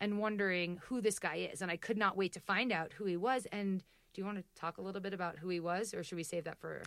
and 0.00 0.18
wondering 0.18 0.80
who 0.86 1.00
this 1.00 1.20
guy 1.20 1.48
is. 1.52 1.62
And 1.62 1.70
I 1.70 1.76
could 1.76 1.98
not 1.98 2.16
wait 2.16 2.32
to 2.32 2.40
find 2.40 2.72
out 2.72 2.94
who 2.94 3.04
he 3.04 3.16
was. 3.16 3.46
And 3.52 3.84
do 4.12 4.20
you 4.20 4.24
want 4.24 4.38
to 4.38 4.44
talk 4.60 4.78
a 4.78 4.82
little 4.82 5.00
bit 5.00 5.14
about 5.14 5.38
who 5.38 5.48
he 5.48 5.60
was, 5.60 5.94
or 5.94 6.02
should 6.02 6.16
we 6.16 6.22
save 6.22 6.44
that 6.44 6.58
for? 6.58 6.82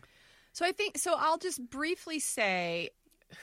So 0.54 0.66
I 0.66 0.72
think 0.72 0.98
so. 0.98 1.16
I'll 1.18 1.38
just 1.38 1.70
briefly 1.70 2.20
say 2.20 2.90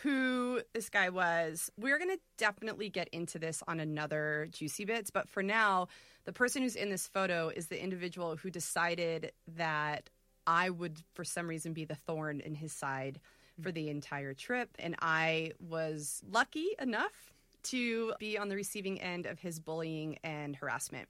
who 0.03 0.61
this 0.73 0.89
guy 0.89 1.09
was. 1.09 1.71
We're 1.77 1.99
going 1.99 2.11
to 2.11 2.21
definitely 2.39 2.89
get 2.89 3.09
into 3.09 3.39
this 3.39 3.63
on 3.67 3.81
another 3.81 4.49
Juicy 4.51 4.85
Bits, 4.85 5.11
but 5.11 5.29
for 5.29 5.43
now, 5.43 5.89
the 6.25 6.33
person 6.33 6.63
who's 6.63 6.77
in 6.77 6.89
this 6.89 7.09
photo 7.09 7.49
is 7.49 7.67
the 7.67 7.83
individual 7.83 8.37
who 8.37 8.51
decided 8.51 9.33
that 9.57 10.09
I 10.47 10.71
would, 10.71 11.01
for 11.15 11.25
some 11.25 11.49
reason, 11.49 11.73
be 11.73 11.85
the 11.85 11.95
thorn 11.95 12.41
in 12.41 12.55
his 12.55 12.73
side 12.73 13.21
for 13.61 13.73
the 13.73 13.89
entire 13.91 14.35
trip. 14.35 14.71
And 14.79 14.97
I 15.01 15.53
was 15.61 16.23
lucky 16.31 16.69
enough 16.81 17.35
to 17.65 18.15
be 18.19 18.39
on 18.39 18.49
the 18.49 18.57
receiving 18.57 19.01
end 19.01 19.27
of 19.27 19.39
his 19.39 19.61
bullying 19.61 20.19
and 20.25 20.57
harassment. 20.57 21.09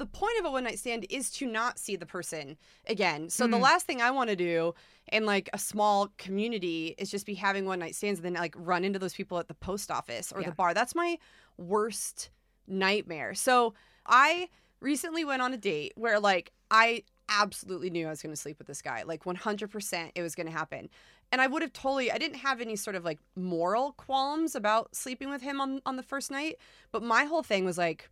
The 0.00 0.06
point 0.06 0.32
of 0.40 0.44
a 0.46 0.50
one 0.50 0.64
night 0.64 0.78
stand 0.78 1.06
is 1.10 1.30
to 1.30 1.46
not 1.46 1.78
see 1.78 1.94
the 1.94 2.06
person 2.06 2.56
again. 2.88 3.28
So 3.30 3.46
the 3.46 3.56
Mm. 3.58 3.60
last 3.60 3.86
thing 3.86 4.00
I 4.02 4.10
want 4.10 4.30
to 4.30 4.36
do 4.36 4.74
in 5.12 5.26
like 5.26 5.48
a 5.52 5.58
small 5.58 6.08
community 6.16 6.94
is 6.98 7.10
just 7.10 7.26
be 7.26 7.34
having 7.34 7.66
one 7.66 7.78
night 7.78 7.94
stands 7.94 8.18
and 8.18 8.24
then 8.24 8.40
like 8.42 8.54
run 8.56 8.82
into 8.84 8.98
those 8.98 9.12
people 9.14 9.38
at 9.38 9.46
the 9.48 9.54
post 9.54 9.90
office 9.90 10.32
or 10.32 10.40
Yeah. 10.40 10.48
the 10.50 10.54
bar. 10.56 10.72
That's 10.74 10.94
my 10.94 11.18
worst 11.58 12.30
nightmare. 12.66 13.34
So 13.34 13.74
I 14.06 14.48
recently 14.80 15.24
went 15.24 15.42
on 15.42 15.52
a 15.52 15.56
date 15.56 15.92
where 15.96 16.18
like 16.18 16.52
I 16.70 17.04
absolutely 17.28 17.90
knew 17.90 18.06
I 18.06 18.10
was 18.10 18.22
going 18.22 18.34
to 18.34 18.40
sleep 18.40 18.58
with 18.58 18.66
this 18.66 18.82
guy. 18.82 19.02
Like 19.02 19.24
100% 19.24 20.12
it 20.14 20.22
was 20.22 20.34
going 20.34 20.46
to 20.46 20.52
happen. 20.52 20.88
And 21.32 21.40
I 21.40 21.46
would 21.46 21.62
have 21.62 21.72
totally 21.72 22.10
I 22.10 22.18
didn't 22.18 22.38
have 22.38 22.60
any 22.60 22.74
sort 22.76 22.96
of 22.96 23.04
like 23.04 23.18
moral 23.36 23.92
qualms 23.92 24.54
about 24.54 24.96
sleeping 24.96 25.28
with 25.30 25.42
him 25.42 25.60
on 25.60 25.80
on 25.86 25.96
the 25.96 26.02
first 26.02 26.30
night, 26.30 26.56
but 26.90 27.02
my 27.02 27.24
whole 27.24 27.42
thing 27.42 27.64
was 27.64 27.76
like 27.78 28.08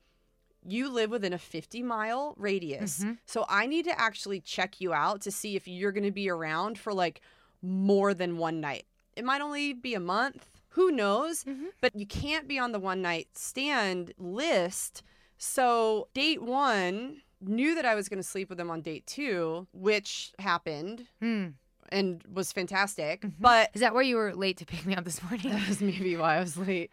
you 0.70 0.88
live 0.90 1.10
within 1.10 1.32
a 1.32 1.38
50 1.38 1.82
mile 1.82 2.34
radius. 2.36 3.00
Mhm. 3.00 3.18
So 3.26 3.44
I 3.48 3.66
need 3.66 3.84
to 3.86 3.98
actually 4.00 4.40
check 4.40 4.80
you 4.80 4.92
out 4.92 5.20
to 5.22 5.30
see 5.30 5.56
if 5.56 5.66
you're 5.68 5.92
going 5.92 6.04
to 6.04 6.10
be 6.10 6.28
around 6.28 6.78
for 6.78 6.92
like 6.92 7.20
more 7.62 8.14
than 8.14 8.38
one 8.38 8.60
night. 8.60 8.86
It 9.16 9.24
might 9.24 9.40
only 9.40 9.72
be 9.72 9.94
a 9.94 10.00
month. 10.00 10.48
Who 10.70 10.90
knows? 10.92 11.44
Mhm. 11.44 11.68
But 11.80 11.96
you 11.96 12.06
can't 12.06 12.46
be 12.46 12.58
on 12.58 12.72
the 12.72 12.78
one 12.78 13.02
night 13.02 13.28
stand 13.36 14.12
list. 14.18 15.02
So 15.38 16.08
date 16.14 16.42
one 16.42 17.22
knew 17.40 17.74
that 17.74 17.84
I 17.84 17.94
was 17.94 18.08
going 18.08 18.18
to 18.22 18.28
sleep 18.28 18.48
with 18.50 18.58
him 18.60 18.70
on 18.70 18.80
date 18.82 19.06
two, 19.06 19.66
which 19.72 20.32
happened 20.38 21.06
Hmm. 21.20 21.48
and 21.90 22.22
was 22.32 22.52
fantastic. 22.52 23.22
Mhm. 23.22 23.32
But 23.40 23.70
Is 23.74 23.80
that 23.80 23.94
why 23.94 24.02
you 24.02 24.16
were 24.16 24.34
late 24.34 24.56
to 24.58 24.66
pick 24.66 24.84
me 24.84 24.94
up 24.94 25.04
this 25.04 25.22
morning? 25.22 25.50
that 25.50 25.68
was 25.68 25.80
maybe 25.80 26.16
why 26.16 26.36
I 26.36 26.40
was 26.40 26.56
late 26.56 26.90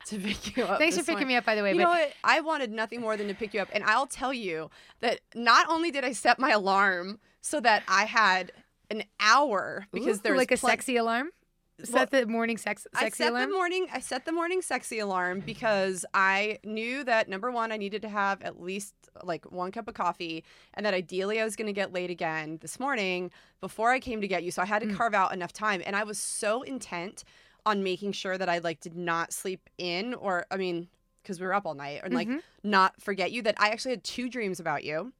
to 0.06 0.18
pick 0.18 0.56
you 0.56 0.64
up. 0.64 0.78
Thanks 0.78 0.96
for 0.96 1.02
picking 1.02 1.14
morning. 1.14 1.28
me 1.28 1.36
up, 1.36 1.44
by 1.44 1.54
the 1.54 1.62
way. 1.62 1.70
You 1.72 1.76
but 1.78 1.82
know 1.84 1.90
what? 1.90 2.12
I 2.24 2.40
wanted 2.40 2.70
nothing 2.72 3.00
more 3.00 3.16
than 3.16 3.28
to 3.28 3.34
pick 3.34 3.54
you 3.54 3.60
up. 3.60 3.68
And 3.72 3.84
I'll 3.84 4.06
tell 4.06 4.32
you 4.32 4.70
that 5.00 5.20
not 5.34 5.68
only 5.68 5.90
did 5.90 6.04
I 6.04 6.12
set 6.12 6.38
my 6.38 6.50
alarm 6.50 7.18
so 7.40 7.60
that 7.60 7.82
I 7.88 8.04
had 8.04 8.52
an 8.90 9.04
hour 9.20 9.86
because 9.92 10.18
Ooh, 10.18 10.22
there's 10.22 10.38
like 10.38 10.50
a 10.52 10.56
plen- 10.56 10.70
sexy 10.72 10.96
alarm. 10.96 11.30
Well, 11.78 11.86
Set 11.86 12.10
the 12.10 12.26
morning 12.26 12.58
sex 12.58 12.86
I 12.94 13.08
set 13.08 13.30
alarm. 13.30 13.48
the 13.48 13.56
morning 13.56 13.86
I 13.90 14.00
set 14.00 14.26
the 14.26 14.32
morning 14.32 14.60
sexy 14.60 14.98
alarm 14.98 15.40
because 15.40 16.04
I 16.12 16.58
knew 16.62 17.04
that 17.04 17.26
number 17.26 17.50
one 17.50 17.72
I 17.72 17.78
needed 17.78 18.02
to 18.02 18.08
have 18.10 18.42
at 18.42 18.60
least 18.60 18.92
like 19.24 19.50
one 19.50 19.72
cup 19.72 19.88
of 19.88 19.94
coffee 19.94 20.44
and 20.74 20.84
that 20.84 20.92
ideally 20.92 21.40
I 21.40 21.44
was 21.44 21.56
going 21.56 21.68
to 21.68 21.72
get 21.72 21.90
late 21.90 22.10
again 22.10 22.58
this 22.60 22.78
morning 22.78 23.30
before 23.62 23.92
I 23.92 23.98
came 23.98 24.20
to 24.20 24.28
get 24.28 24.42
you 24.42 24.50
so 24.50 24.60
I 24.60 24.66
had 24.66 24.82
to 24.82 24.88
Mm. 24.88 24.94
carve 24.96 25.14
out 25.14 25.32
enough 25.32 25.54
time 25.54 25.80
and 25.86 25.96
I 25.96 26.04
was 26.04 26.18
so 26.18 26.60
intent 26.60 27.24
on 27.66 27.82
making 27.82 28.12
sure 28.12 28.36
that 28.38 28.48
I 28.48 28.58
like 28.58 28.80
did 28.80 28.96
not 28.96 29.32
sleep 29.32 29.68
in 29.78 30.14
or 30.14 30.46
I 30.50 30.56
mean 30.56 30.88
because 31.22 31.38
we 31.40 31.46
were 31.46 31.54
up 31.54 31.66
all 31.66 31.74
night 31.74 32.00
and 32.02 32.14
like 32.14 32.28
Mhm. 32.28 32.40
not 32.62 33.00
forget 33.00 33.30
you 33.32 33.42
that 33.42 33.54
I 33.58 33.68
actually 33.68 33.92
had 33.92 34.04
two 34.04 34.28
dreams 34.28 34.58
about 34.60 34.84
you. 34.84 35.12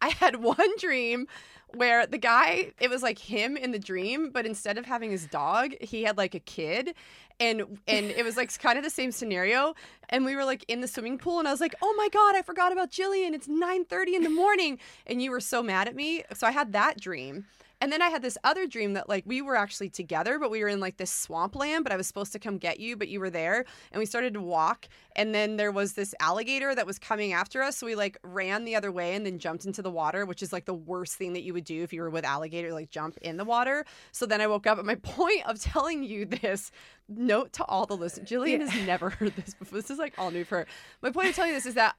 I 0.00 0.08
had 0.10 0.36
one 0.42 0.76
dream 0.78 1.26
where 1.74 2.06
the 2.06 2.18
guy, 2.18 2.72
it 2.80 2.90
was 2.90 3.02
like 3.02 3.18
him 3.18 3.56
in 3.56 3.70
the 3.70 3.78
dream, 3.78 4.30
but 4.30 4.44
instead 4.44 4.76
of 4.76 4.84
having 4.84 5.10
his 5.10 5.26
dog, 5.26 5.72
he 5.80 6.02
had 6.02 6.18
like 6.18 6.34
a 6.34 6.40
kid. 6.40 6.94
And 7.40 7.78
and 7.88 8.10
it 8.10 8.24
was 8.24 8.36
like 8.36 8.56
kind 8.58 8.76
of 8.76 8.84
the 8.84 8.90
same 8.90 9.10
scenario. 9.10 9.74
And 10.10 10.24
we 10.24 10.36
were 10.36 10.44
like 10.44 10.64
in 10.68 10.80
the 10.82 10.88
swimming 10.88 11.16
pool 11.18 11.38
and 11.38 11.48
I 11.48 11.50
was 11.50 11.60
like, 11.60 11.74
oh 11.80 11.94
my 11.96 12.08
God, 12.10 12.36
I 12.36 12.42
forgot 12.42 12.72
about 12.72 12.90
Jillian. 12.90 13.32
It's 13.32 13.46
9:30 13.48 14.14
in 14.16 14.22
the 14.22 14.28
morning. 14.30 14.78
And 15.06 15.22
you 15.22 15.30
were 15.30 15.40
so 15.40 15.62
mad 15.62 15.88
at 15.88 15.94
me. 15.96 16.24
So 16.34 16.46
I 16.46 16.50
had 16.50 16.72
that 16.72 17.00
dream. 17.00 17.46
And 17.82 17.90
then 17.92 18.00
I 18.00 18.10
had 18.10 18.22
this 18.22 18.38
other 18.44 18.68
dream 18.68 18.92
that 18.92 19.08
like 19.08 19.24
we 19.26 19.42
were 19.42 19.56
actually 19.56 19.90
together, 19.90 20.38
but 20.38 20.52
we 20.52 20.62
were 20.62 20.68
in 20.68 20.78
like 20.78 20.98
this 20.98 21.10
swampland, 21.10 21.82
but 21.82 21.92
I 21.92 21.96
was 21.96 22.06
supposed 22.06 22.30
to 22.32 22.38
come 22.38 22.56
get 22.56 22.78
you, 22.78 22.96
but 22.96 23.08
you 23.08 23.18
were 23.18 23.28
there. 23.28 23.64
And 23.90 23.98
we 23.98 24.06
started 24.06 24.34
to 24.34 24.40
walk. 24.40 24.86
And 25.16 25.34
then 25.34 25.56
there 25.56 25.72
was 25.72 25.94
this 25.94 26.14
alligator 26.20 26.76
that 26.76 26.86
was 26.86 27.00
coming 27.00 27.32
after 27.32 27.60
us. 27.60 27.76
So 27.76 27.86
we 27.86 27.96
like 27.96 28.16
ran 28.22 28.64
the 28.64 28.76
other 28.76 28.92
way 28.92 29.16
and 29.16 29.26
then 29.26 29.40
jumped 29.40 29.64
into 29.64 29.82
the 29.82 29.90
water, 29.90 30.24
which 30.24 30.44
is 30.44 30.52
like 30.52 30.64
the 30.64 30.72
worst 30.72 31.16
thing 31.16 31.32
that 31.32 31.42
you 31.42 31.52
would 31.54 31.64
do 31.64 31.82
if 31.82 31.92
you 31.92 32.02
were 32.02 32.10
with 32.10 32.24
alligator, 32.24 32.72
like 32.72 32.88
jump 32.88 33.18
in 33.20 33.36
the 33.36 33.44
water. 33.44 33.84
So 34.12 34.26
then 34.26 34.40
I 34.40 34.46
woke 34.46 34.68
up. 34.68 34.76
But 34.76 34.86
my 34.86 34.94
point 35.02 35.44
of 35.48 35.58
telling 35.60 36.04
you 36.04 36.24
this, 36.24 36.70
note 37.08 37.52
to 37.54 37.64
all 37.64 37.84
the 37.86 37.96
listeners, 37.96 38.28
Jillian 38.30 38.60
Yeah. 38.60 38.68
has 38.70 38.86
never 38.86 39.10
heard 39.10 39.34
this 39.34 39.54
before. 39.54 39.80
This 39.80 39.90
is 39.90 39.98
like 39.98 40.14
all 40.18 40.30
new 40.30 40.44
for 40.44 40.58
her. 40.58 40.66
My 41.02 41.10
point 41.10 41.30
of 41.30 41.34
telling 41.34 41.50
you 41.50 41.56
this 41.56 41.66
is 41.66 41.74
that 41.74 41.96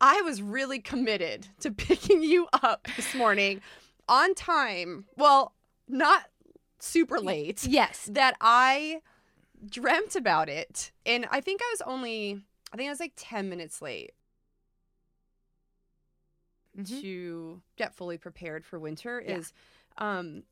I 0.00 0.22
was 0.22 0.40
really 0.40 0.78
committed 0.78 1.48
to 1.60 1.70
picking 1.72 2.22
you 2.22 2.46
up 2.62 2.86
this 2.94 3.12
morning 3.12 3.60
on 4.08 4.34
time. 4.34 5.06
Well, 5.16 5.54
not 5.88 6.24
super 6.78 7.20
late. 7.20 7.64
Yes. 7.66 8.08
That 8.12 8.36
I 8.40 9.00
dreamt 9.68 10.14
about 10.16 10.48
it. 10.48 10.92
And 11.04 11.26
I 11.30 11.40
think 11.40 11.60
I 11.62 11.68
was 11.72 11.82
only, 11.82 12.40
I 12.72 12.76
think 12.76 12.88
I 12.88 12.90
was 12.92 13.00
like 13.00 13.12
10 13.16 13.48
minutes 13.48 13.80
late 13.82 14.12
Mhm. 16.78 17.00
to 17.00 17.62
get 17.76 17.94
fully 17.94 18.18
prepared 18.18 18.64
for 18.64 18.78
winter. 18.78 19.22
Yeah. 19.24 19.36
Is 19.38 19.52
um, 19.98 20.42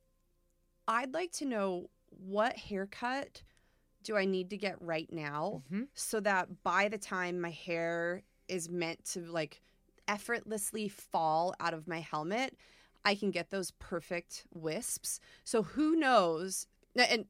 I'd 0.88 1.12
like 1.12 1.32
to 1.32 1.44
know 1.44 1.90
what 2.08 2.56
haircut 2.56 3.42
do 4.02 4.16
I 4.16 4.24
need 4.24 4.50
to 4.50 4.56
get 4.56 4.80
right 4.80 5.10
now 5.12 5.62
Mhm. 5.70 5.88
so 5.94 6.20
that 6.20 6.62
by 6.62 6.88
the 6.88 6.98
time 6.98 7.40
my 7.40 7.50
hair 7.50 8.22
is 8.48 8.68
meant 8.68 9.04
to 9.06 9.20
like 9.26 9.60
effortlessly 10.08 10.88
fall 10.88 11.54
out 11.60 11.74
of 11.74 11.86
my 11.88 12.00
helmet, 12.00 12.56
I 13.04 13.14
can 13.14 13.30
get 13.30 13.50
those 13.50 13.70
perfect 13.72 14.44
wisps. 14.52 15.20
So 15.44 15.62
who 15.62 15.96
knows? 15.96 16.66
And 16.96 17.26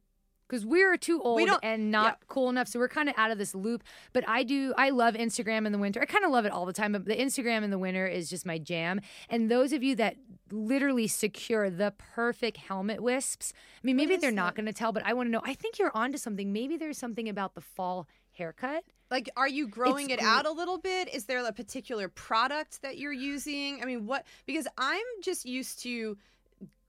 because 0.47 0.67
we're 0.67 0.97
too 0.97 1.23
old 1.23 1.49
and 1.63 1.91
not 1.91 2.19
cool 2.29 2.51
enough 2.51 2.69
so 2.69 2.79
we're 2.79 2.89
kind 2.89 3.09
of 3.09 3.15
out 3.17 3.31
of 3.31 3.39
this 3.39 3.55
loop. 3.55 3.83
But 4.13 4.29
i 4.29 4.43
do 4.43 4.75
i 4.77 4.91
love 4.91 5.15
instagram 5.15 5.67
in 5.67 5.73
the 5.73 5.79
winter. 5.79 6.01
I 6.01 6.05
kind 6.05 6.25
of 6.25 6.31
love 6.31 6.45
it 6.45 6.53
all 6.53 6.67
the 6.67 6.73
time 6.73 6.93
but 6.93 7.07
the 7.07 7.17
instagram 7.17 7.63
in 7.63 7.71
the 7.71 7.79
winter 7.79 8.07
is 8.07 8.29
just 8.29 8.45
my 8.47 8.59
jam. 8.59 9.01
And 9.29 9.51
those 9.51 9.73
of 9.73 9.83
you 9.83 9.97
that 9.97 10.17
literally 10.51 11.09
secure 11.09 11.71
the 11.71 11.95
perfect 11.97 12.59
helmet 12.59 13.03
wisps 13.03 13.53
i 13.83 13.87
mean 13.87 13.97
maybe 13.97 14.17
they're 14.17 14.31
not 14.31 14.55
going 14.55 14.67
to 14.67 14.73
tell 14.73 14.93
but 14.93 15.05
i 15.07 15.13
want 15.13 15.27
to 15.27 15.31
know. 15.31 15.43
I 15.45 15.55
think 15.55 15.79
you're 15.79 15.97
onto 15.97 16.19
something. 16.19 16.53
Maybe 16.53 16.77
there's 16.77 16.99
something 16.99 17.29
about 17.29 17.55
the 17.55 17.61
fall 17.61 18.07
haircut 18.35 18.85
like 19.11 19.29
are 19.37 19.49
you 19.49 19.69
growing 19.69 20.11
it 20.11 20.21
out 20.21 20.45
a 20.47 20.51
little 20.51 20.79
bit? 20.79 21.13
Is 21.15 21.27
there 21.27 21.45
a 21.47 21.53
particular 21.53 22.09
product 22.09 22.83
that 22.83 22.99
you're 22.99 23.13
using? 23.13 23.81
I 23.83 23.85
mean, 23.87 24.07
what 24.07 24.27
because 24.47 24.67
I'm 24.79 25.05
just 25.23 25.45
used 25.47 25.81
to 25.83 26.17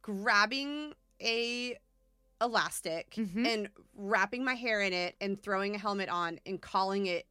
grabbing 0.02 0.94
a 1.22 1.78
elastic 2.42 3.12
Mhm. 3.12 3.48
and 3.48 3.70
wrapping 3.96 4.44
my 4.44 4.56
hair 4.56 4.82
in 4.82 4.92
it 4.94 5.16
and 5.22 5.42
throwing 5.42 5.76
a 5.76 5.78
helmet 5.78 6.10
on 6.10 6.40
and 6.46 6.62
calling 6.62 7.06
it 7.06 7.28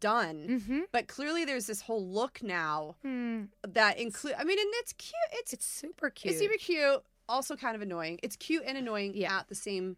done. 0.00 0.46
mm-hmm. 0.48 0.80
But 0.92 1.06
clearly 1.08 1.44
there's 1.44 1.66
this 1.66 1.80
whole 1.82 2.06
look 2.06 2.42
now 2.42 2.96
Hmm. 3.02 3.44
that 3.62 3.98
include 3.98 4.34
I 4.38 4.44
mean 4.44 4.58
and 4.58 4.68
it's 4.74 4.92
cute. 4.94 5.14
It's 5.32 5.52
it's 5.52 5.64
super 5.66 6.10
cute 6.10 6.32
it's 6.32 6.40
super 6.42 6.58
cute, 6.58 7.02
also 7.28 7.56
kind 7.56 7.74
of 7.76 7.82
annoying. 7.82 8.18
It's 8.22 8.36
cute 8.36 8.64
and 8.66 8.76
annoying 8.76 9.14
Yeah. 9.14 9.38
at 9.38 9.48
the 9.48 9.54
same 9.54 9.96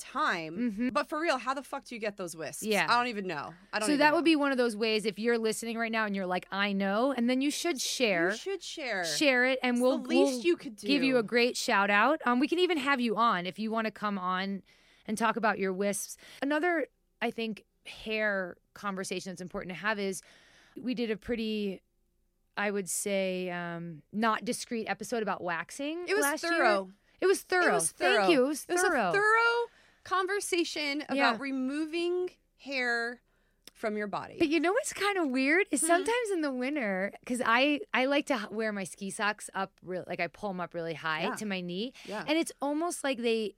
time. 0.00 0.90
But 0.92 1.08
for 1.08 1.20
real, 1.20 1.38
how 1.38 1.54
the 1.54 1.62
fuck 1.62 1.84
do 1.84 1.94
you 1.94 2.00
get 2.00 2.16
those 2.16 2.34
wisps? 2.36 2.62
Yeah. 2.64 2.86
I 2.88 2.96
don't 2.98 3.06
even 3.08 3.26
know. 3.26 3.54
I 3.72 3.78
don't. 3.78 3.88
So 3.88 3.96
that 3.96 4.10
know. 4.10 4.16
would 4.16 4.24
be 4.24 4.34
one 4.34 4.50
of 4.50 4.58
those 4.58 4.74
ways 4.76 5.06
if 5.06 5.18
you're 5.18 5.38
listening 5.38 5.78
right 5.78 5.92
now 5.92 6.06
and 6.06 6.16
you're 6.16 6.26
like, 6.26 6.46
I 6.50 6.72
know, 6.72 7.12
and 7.16 7.30
then 7.30 7.40
you 7.40 7.50
should 7.50 7.80
share. 7.80 8.30
You 8.30 8.36
should 8.36 8.62
share. 8.62 9.04
Share 9.04 9.44
it, 9.44 9.58
and 9.62 9.76
It's 9.76 9.82
we'll 9.82 9.98
the 9.98 10.08
least 10.08 10.32
we'll 10.38 10.40
you 10.46 10.56
could 10.56 10.76
give 10.76 11.02
you 11.02 11.18
a 11.18 11.22
great 11.22 11.56
shout 11.56 11.90
out. 11.90 12.20
Um, 12.26 12.40
we 12.40 12.48
can 12.48 12.58
even 12.58 12.78
have 12.78 13.00
you 13.00 13.16
on 13.16 13.46
if 13.46 13.58
you 13.58 13.70
want 13.70 13.84
to 13.84 13.90
come 13.90 14.18
on 14.18 14.62
and 15.06 15.16
talk 15.16 15.36
about 15.36 15.58
your 15.58 15.72
wisps. 15.72 16.16
Another, 16.42 16.86
I 17.22 17.30
think, 17.30 17.64
hair 17.86 18.56
conversation 18.74 19.30
that's 19.32 19.40
important 19.40 19.74
to 19.74 19.80
have 19.80 19.98
is 19.98 20.22
we 20.80 20.94
did 20.94 21.10
a 21.10 21.16
pretty, 21.16 21.80
I 22.56 22.70
would 22.70 22.88
say, 22.88 23.50
um, 23.50 24.02
not 24.12 24.44
discreet 24.44 24.86
episode 24.86 25.22
about 25.22 25.42
waxing. 25.42 26.04
It 26.08 26.14
was 26.14 26.22
last 26.22 26.42
year. 26.44 26.52
thorough. 26.52 26.90
It 27.20 27.26
was 27.26 27.42
thorough. 27.42 27.66
It 27.68 27.72
was 27.74 27.90
thorough. 27.92 28.16
Thank 28.18 28.32
you. 28.32 28.44
It 28.44 28.48
was 28.48 28.66
It 28.68 28.72
was 28.72 28.82
thorough. 28.82 29.08
a 29.10 29.12
thorough 29.12 29.59
conversation 30.04 31.02
about 31.02 31.16
Yeah. 31.16 31.36
removing 31.38 32.30
hair 32.58 33.20
from 33.74 33.96
your 33.96 34.06
body. 34.06 34.36
But 34.38 34.48
you 34.48 34.60
know 34.60 34.72
what's 34.72 34.92
kind 34.92 35.16
of 35.16 35.30
weird 35.30 35.66
is 35.70 35.80
hmm. 35.80 35.86
sometimes 35.86 36.30
in 36.32 36.42
the 36.42 36.52
winter 36.52 37.12
because 37.20 37.40
I 37.44 37.80
I 37.94 38.04
like 38.06 38.26
to 38.26 38.48
wear 38.50 38.72
my 38.72 38.84
ski 38.84 39.10
socks 39.10 39.48
up 39.54 39.72
real 39.82 40.04
like 40.06 40.20
I 40.20 40.26
pull 40.26 40.50
them 40.50 40.60
up 40.60 40.74
really 40.74 40.94
high 40.94 41.22
Yeah. 41.22 41.34
to 41.36 41.46
my 41.46 41.60
knee, 41.60 41.94
yeah. 42.04 42.24
and 42.26 42.38
it's 42.38 42.52
almost 42.60 43.02
like 43.02 43.18
they 43.18 43.54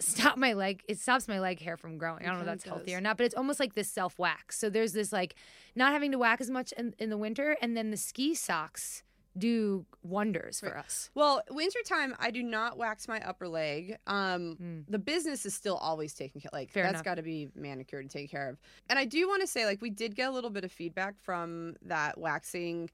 stop 0.00 0.36
my 0.38 0.54
leg. 0.54 0.82
It 0.88 0.98
stops 0.98 1.28
my 1.28 1.38
leg 1.40 1.60
hair 1.60 1.76
from 1.76 1.98
growing. 1.98 2.22
I 2.22 2.26
don't 2.26 2.36
know 2.36 2.40
if 2.40 2.46
that's 2.46 2.64
healthy 2.64 2.94
or 2.94 3.00
not, 3.00 3.16
but 3.18 3.26
it's 3.26 3.34
almost 3.34 3.60
like 3.60 3.74
this 3.74 3.90
self 3.90 4.18
wax. 4.18 4.58
So 4.58 4.70
there's 4.70 4.92
this 4.92 5.12
like 5.12 5.34
not 5.76 5.92
having 5.92 6.10
to 6.12 6.18
whack 6.18 6.40
as 6.40 6.50
much 6.50 6.72
in, 6.72 6.94
in 6.98 7.10
the 7.10 7.18
winter, 7.18 7.56
and 7.60 7.76
then 7.76 7.90
the 7.90 7.96
ski 7.96 8.34
socks 8.34 9.02
do 9.38 9.86
wonders 10.02 10.60
for 10.60 10.70
Right. 10.70 10.84
us. 10.84 11.10
Well, 11.14 11.42
wintertime, 11.50 12.16
I 12.18 12.30
do 12.30 12.42
not 12.42 12.76
wax 12.76 13.06
my 13.06 13.20
upper 13.20 13.46
leg. 13.48 13.96
Um, 14.06 14.56
Mm. 14.56 14.84
The 14.88 14.98
business 14.98 15.46
is 15.46 15.54
still 15.54 15.76
always 15.76 16.14
taken 16.14 16.40
care. 16.40 16.50
Like 16.52 16.70
Fair 16.70 16.82
that's 16.84 17.02
got 17.02 17.14
to 17.14 17.22
be 17.22 17.48
manicured 17.54 18.02
and 18.02 18.10
taken 18.10 18.28
care 18.28 18.48
of. 18.48 18.58
And 18.88 18.98
I 18.98 19.04
do 19.04 19.28
want 19.28 19.40
to 19.42 19.46
say, 19.46 19.66
like, 19.66 19.80
we 19.80 19.90
did 19.90 20.16
get 20.16 20.28
a 20.28 20.32
little 20.32 20.50
bit 20.50 20.64
of 20.64 20.72
feedback 20.72 21.18
from 21.20 21.76
that 21.82 22.18
waxing 22.18 22.90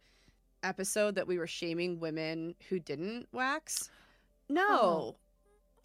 episode 0.63 1.15
that 1.15 1.27
we 1.27 1.39
were 1.39 1.47
shaming 1.47 2.01
women 2.01 2.55
who 2.69 2.79
didn't 2.81 3.29
wax. 3.33 3.91
No. 4.49 4.67
Oh. 4.69 5.17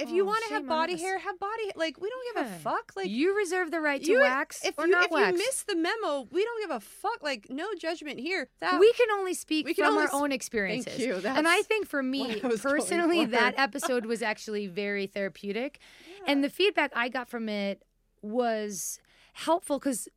If 0.01 0.09
you 0.09 0.23
Oh, 0.23 0.25
want 0.25 0.43
to 0.47 0.53
have 0.53 0.67
body 0.67 0.97
hair, 0.97 1.17
have 1.19 1.39
body 1.39 1.63
hair. 1.65 1.73
Like 1.75 1.99
we 2.01 2.09
don't 2.09 2.35
give 2.35 2.45
Yeah. 2.45 2.55
a 2.55 2.59
fuck. 2.59 2.91
Like 2.95 3.07
you 3.09 3.35
reserve 3.37 3.71
the 3.71 3.79
right 3.79 4.03
to 4.03 4.11
you- 4.11 4.19
wax 4.19 4.63
if 4.65 4.77
or 4.77 4.85
you 4.85 4.91
not 4.91 5.05
if 5.05 5.11
wax. 5.11 5.31
you 5.31 5.37
miss 5.37 5.63
the 5.63 5.75
memo, 5.75 6.27
we 6.31 6.43
don't 6.43 6.61
give 6.61 6.71
a 6.71 6.79
fuck. 6.79 7.21
Like 7.21 7.49
no 7.49 7.67
judgment 7.79 8.19
here. 8.19 8.49
That 8.59 8.79
we 8.79 8.91
can 8.93 9.09
only 9.11 9.33
speak 9.33 9.65
can 9.67 9.75
from 9.75 9.85
only 9.93 10.03
our 10.07 10.13
own 10.13 10.31
experiences. 10.31 10.99
you. 10.99 11.15
and 11.23 11.47
I 11.47 11.61
think 11.63 11.87
for 11.87 12.01
me 12.03 12.41
I 12.43 12.47
was 12.47 12.61
going 12.61 12.75
personally, 12.77 13.25
that 13.25 13.53
episode 13.57 14.05
was 14.05 14.21
actually 14.21 14.67
very 14.67 15.07
therapeutic. 15.07 15.79
And 16.27 16.43
the 16.43 16.49
feedback 16.49 16.91
I 16.95 17.09
got 17.09 17.29
from 17.29 17.49
it 17.49 17.83
was 18.21 18.99
helpful 19.33 19.79
because 19.79 20.07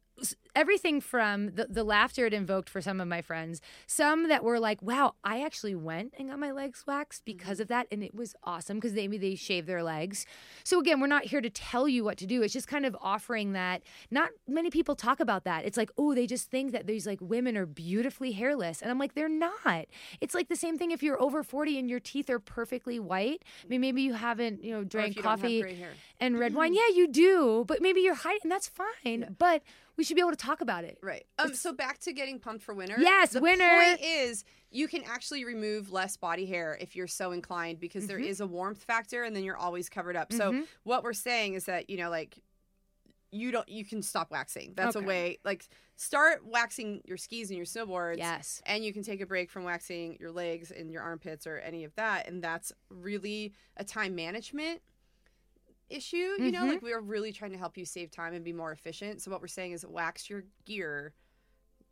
everything 0.54 1.00
from 1.00 1.54
the, 1.54 1.66
the 1.68 1.84
laughter 1.84 2.26
it 2.26 2.32
invoked 2.32 2.68
for 2.68 2.80
some 2.80 3.00
of 3.00 3.08
my 3.08 3.22
friends, 3.22 3.60
some 3.86 4.28
that 4.28 4.44
were 4.44 4.60
like, 4.60 4.80
wow, 4.82 5.14
I 5.24 5.42
actually 5.42 5.74
went 5.74 6.14
and 6.18 6.28
got 6.28 6.38
my 6.38 6.50
legs 6.50 6.84
waxed 6.86 7.24
because 7.24 7.60
of 7.60 7.68
that. 7.68 7.86
And 7.90 8.02
it 8.02 8.14
was 8.14 8.34
awesome 8.44 8.78
because 8.78 8.92
maybe 8.92 9.18
they 9.18 9.34
shave 9.34 9.66
their 9.66 9.82
legs. 9.82 10.26
So 10.62 10.80
again, 10.80 11.00
we're 11.00 11.06
not 11.06 11.24
here 11.24 11.40
to 11.40 11.50
tell 11.50 11.88
you 11.88 12.04
what 12.04 12.16
to 12.18 12.26
do. 12.26 12.42
It's 12.42 12.52
just 12.52 12.68
kind 12.68 12.86
of 12.86 12.96
offering 13.00 13.52
that. 13.52 13.82
Not 14.10 14.30
many 14.46 14.70
people 14.70 14.94
talk 14.94 15.20
about 15.20 15.44
that. 15.44 15.64
It's 15.64 15.76
like, 15.76 15.90
oh, 15.98 16.14
they 16.14 16.26
just 16.26 16.50
think 16.50 16.72
that 16.72 16.86
these 16.86 17.06
like 17.06 17.20
women 17.20 17.56
are 17.56 17.66
beautifully 17.66 18.32
hairless. 18.32 18.82
And 18.82 18.90
I'm 18.90 18.98
like, 18.98 19.14
they're 19.14 19.28
not. 19.28 19.86
It's 20.20 20.34
like 20.34 20.48
the 20.48 20.56
same 20.56 20.78
thing 20.78 20.90
if 20.90 21.02
you're 21.02 21.20
over 21.20 21.42
40 21.42 21.78
and 21.78 21.90
your 21.90 22.00
teeth 22.00 22.30
are 22.30 22.38
perfectly 22.38 22.98
white. 22.98 23.42
I 23.64 23.68
mean, 23.68 23.80
maybe 23.80 24.02
you 24.02 24.14
haven't, 24.14 24.62
you 24.62 24.72
know, 24.72 24.84
drank 24.84 25.16
you 25.16 25.22
coffee 25.22 25.84
and 26.20 26.38
red 26.38 26.54
wine. 26.54 26.74
Yeah, 26.84 26.88
you 26.92 27.06
do, 27.06 27.64
but 27.68 27.80
maybe 27.80 28.00
you're 28.00 28.16
hiding. 28.16 28.48
That's 28.48 28.66
fine. 28.66 29.36
But 29.38 29.62
we 29.96 30.02
should 30.02 30.16
be 30.16 30.20
able 30.20 30.32
to 30.32 30.36
talk 30.44 30.60
about 30.60 30.84
it. 30.84 30.98
Right. 31.02 31.24
Um. 31.38 31.54
So 31.54 31.72
back 31.72 31.98
to 32.00 32.12
getting 32.12 32.38
pumped 32.38 32.62
for 32.64 32.74
winter. 32.74 32.96
Yes, 32.98 33.30
the 33.32 33.40
winter. 33.40 33.68
point 33.68 34.00
is 34.00 34.44
you 34.70 34.88
can 34.88 35.02
actually 35.04 35.44
remove 35.44 35.92
less 35.92 36.16
body 36.16 36.46
hair 36.46 36.76
if 36.80 36.96
you're 36.96 37.06
so 37.06 37.32
inclined 37.32 37.78
because 37.80 38.06
there 38.06 38.18
Mhm. 38.18 38.26
is 38.28 38.40
a 38.40 38.46
warmth 38.46 38.82
factor, 38.82 39.22
and 39.24 39.34
then 39.34 39.44
you're 39.44 39.56
always 39.56 39.88
covered 39.88 40.16
up. 40.16 40.32
So 40.32 40.52
Mhm. 40.52 40.66
what 40.82 41.02
we're 41.02 41.12
saying 41.12 41.54
is 41.54 41.64
that 41.66 41.88
you 41.90 41.96
know, 41.96 42.10
like, 42.10 42.38
you 43.30 43.50
don't 43.50 43.68
you 43.68 43.84
can 43.84 44.02
stop 44.02 44.30
waxing. 44.30 44.74
That's 44.74 44.96
Okay. 44.96 45.04
a 45.04 45.08
way. 45.08 45.38
Like, 45.44 45.66
start 45.96 46.44
waxing 46.44 47.02
your 47.04 47.16
skis 47.16 47.50
and 47.50 47.56
your 47.56 47.66
snowboards. 47.66 48.18
Yes. 48.18 48.62
And 48.66 48.84
you 48.84 48.92
can 48.92 49.02
take 49.02 49.20
a 49.20 49.26
break 49.26 49.50
from 49.50 49.64
waxing 49.64 50.16
your 50.20 50.30
legs 50.32 50.70
and 50.70 50.90
your 50.90 51.02
armpits 51.02 51.46
or 51.46 51.58
any 51.58 51.84
of 51.84 51.94
that. 51.96 52.28
And 52.28 52.42
that's 52.42 52.72
really 52.90 53.52
a 53.76 53.84
time 53.84 54.14
management 54.14 54.82
issue. 55.94 56.16
You 56.38 56.50
know, 56.50 56.64
Mhm. 56.64 56.68
like 56.68 56.82
we 56.82 56.92
are 56.92 57.00
really 57.00 57.32
trying 57.32 57.52
to 57.52 57.58
help 57.58 57.76
you 57.76 57.84
save 57.84 58.10
time 58.10 58.34
and 58.34 58.44
be 58.44 58.52
more 58.52 58.72
efficient. 58.72 59.22
So 59.22 59.30
what 59.30 59.40
we're 59.40 59.46
saying 59.46 59.72
is 59.72 59.86
wax 59.86 60.28
your 60.28 60.44
gear 60.64 61.14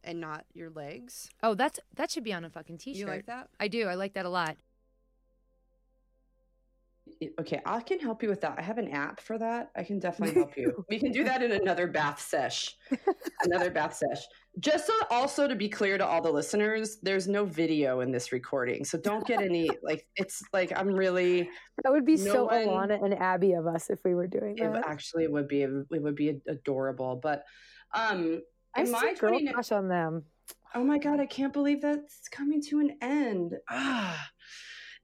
and 0.04 0.20
not 0.20 0.44
your 0.52 0.70
legs. 0.70 1.30
Oh, 1.42 1.54
that's 1.54 1.78
that 1.94 2.10
should 2.10 2.24
be 2.24 2.32
on 2.32 2.44
a 2.44 2.50
fucking 2.50 2.78
t-shirt. 2.78 2.98
You 3.00 3.06
like 3.06 3.26
that? 3.26 3.48
I 3.60 3.68
do. 3.68 3.86
I 3.86 3.94
like 3.94 4.14
that 4.14 4.26
a 4.26 4.30
lot. 4.30 4.56
Okay, 7.40 7.60
I 7.64 7.80
can 7.80 7.98
help 7.98 8.22
you 8.22 8.28
with 8.28 8.40
that. 8.42 8.58
I 8.58 8.62
have 8.62 8.78
an 8.78 8.88
app 8.88 9.20
for 9.20 9.38
that. 9.38 9.70
I 9.76 9.84
can 9.84 9.98
definitely 10.06 10.34
help 10.34 10.56
you. 10.56 10.84
we 10.88 10.98
can 10.98 11.12
do 11.12 11.24
that 11.24 11.42
in 11.42 11.52
another 11.52 11.86
bath 11.86 12.20
sesh. 12.20 12.76
another 13.44 13.70
bath 13.70 13.94
sesh. 13.94 14.22
Just 14.58 14.86
so 14.86 14.92
also 15.10 15.48
to 15.48 15.54
be 15.54 15.68
clear 15.68 15.96
to 15.96 16.06
all 16.06 16.20
the 16.20 16.30
listeners, 16.30 16.98
there's 17.02 17.26
no 17.26 17.44
video 17.44 18.00
in 18.00 18.12
this 18.12 18.32
recording. 18.32 18.84
So 18.84 18.98
don't 18.98 19.26
get 19.26 19.42
any 19.42 19.68
like 19.82 20.06
it's 20.16 20.42
like 20.52 20.72
I'm 20.76 20.88
really 20.88 21.48
That 21.82 21.92
would 21.92 22.04
be 22.04 22.16
No 22.16 22.32
so 22.32 22.44
one- 22.44 22.88
Ilana 22.90 23.02
and 23.04 23.14
Abbi 23.14 23.52
of 23.52 23.66
us 23.66 23.88
if 23.88 24.00
we 24.04 24.14
were 24.14 24.26
doing 24.26 24.58
it 24.58 24.82
actually 24.86 25.24
it 25.24 25.32
would 25.32 25.48
be 25.48 25.62
it 25.62 25.86
would 25.90 26.16
be 26.16 26.40
adorable. 26.46 27.16
But 27.22 27.44
um 27.94 28.42
I 28.74 28.84
my 28.84 29.14
girl 29.18 29.30
29 29.30 29.54
crush 29.54 29.72
on 29.72 29.88
them. 29.88 30.24
Oh 30.74 30.84
my 30.84 30.98
god, 30.98 31.20
I 31.20 31.26
can't 31.26 31.52
believe 31.52 31.82
that's 31.82 32.28
coming 32.30 32.62
to 32.62 32.80
an 32.80 32.96
end. 33.02 33.54
Ah. 33.68 34.28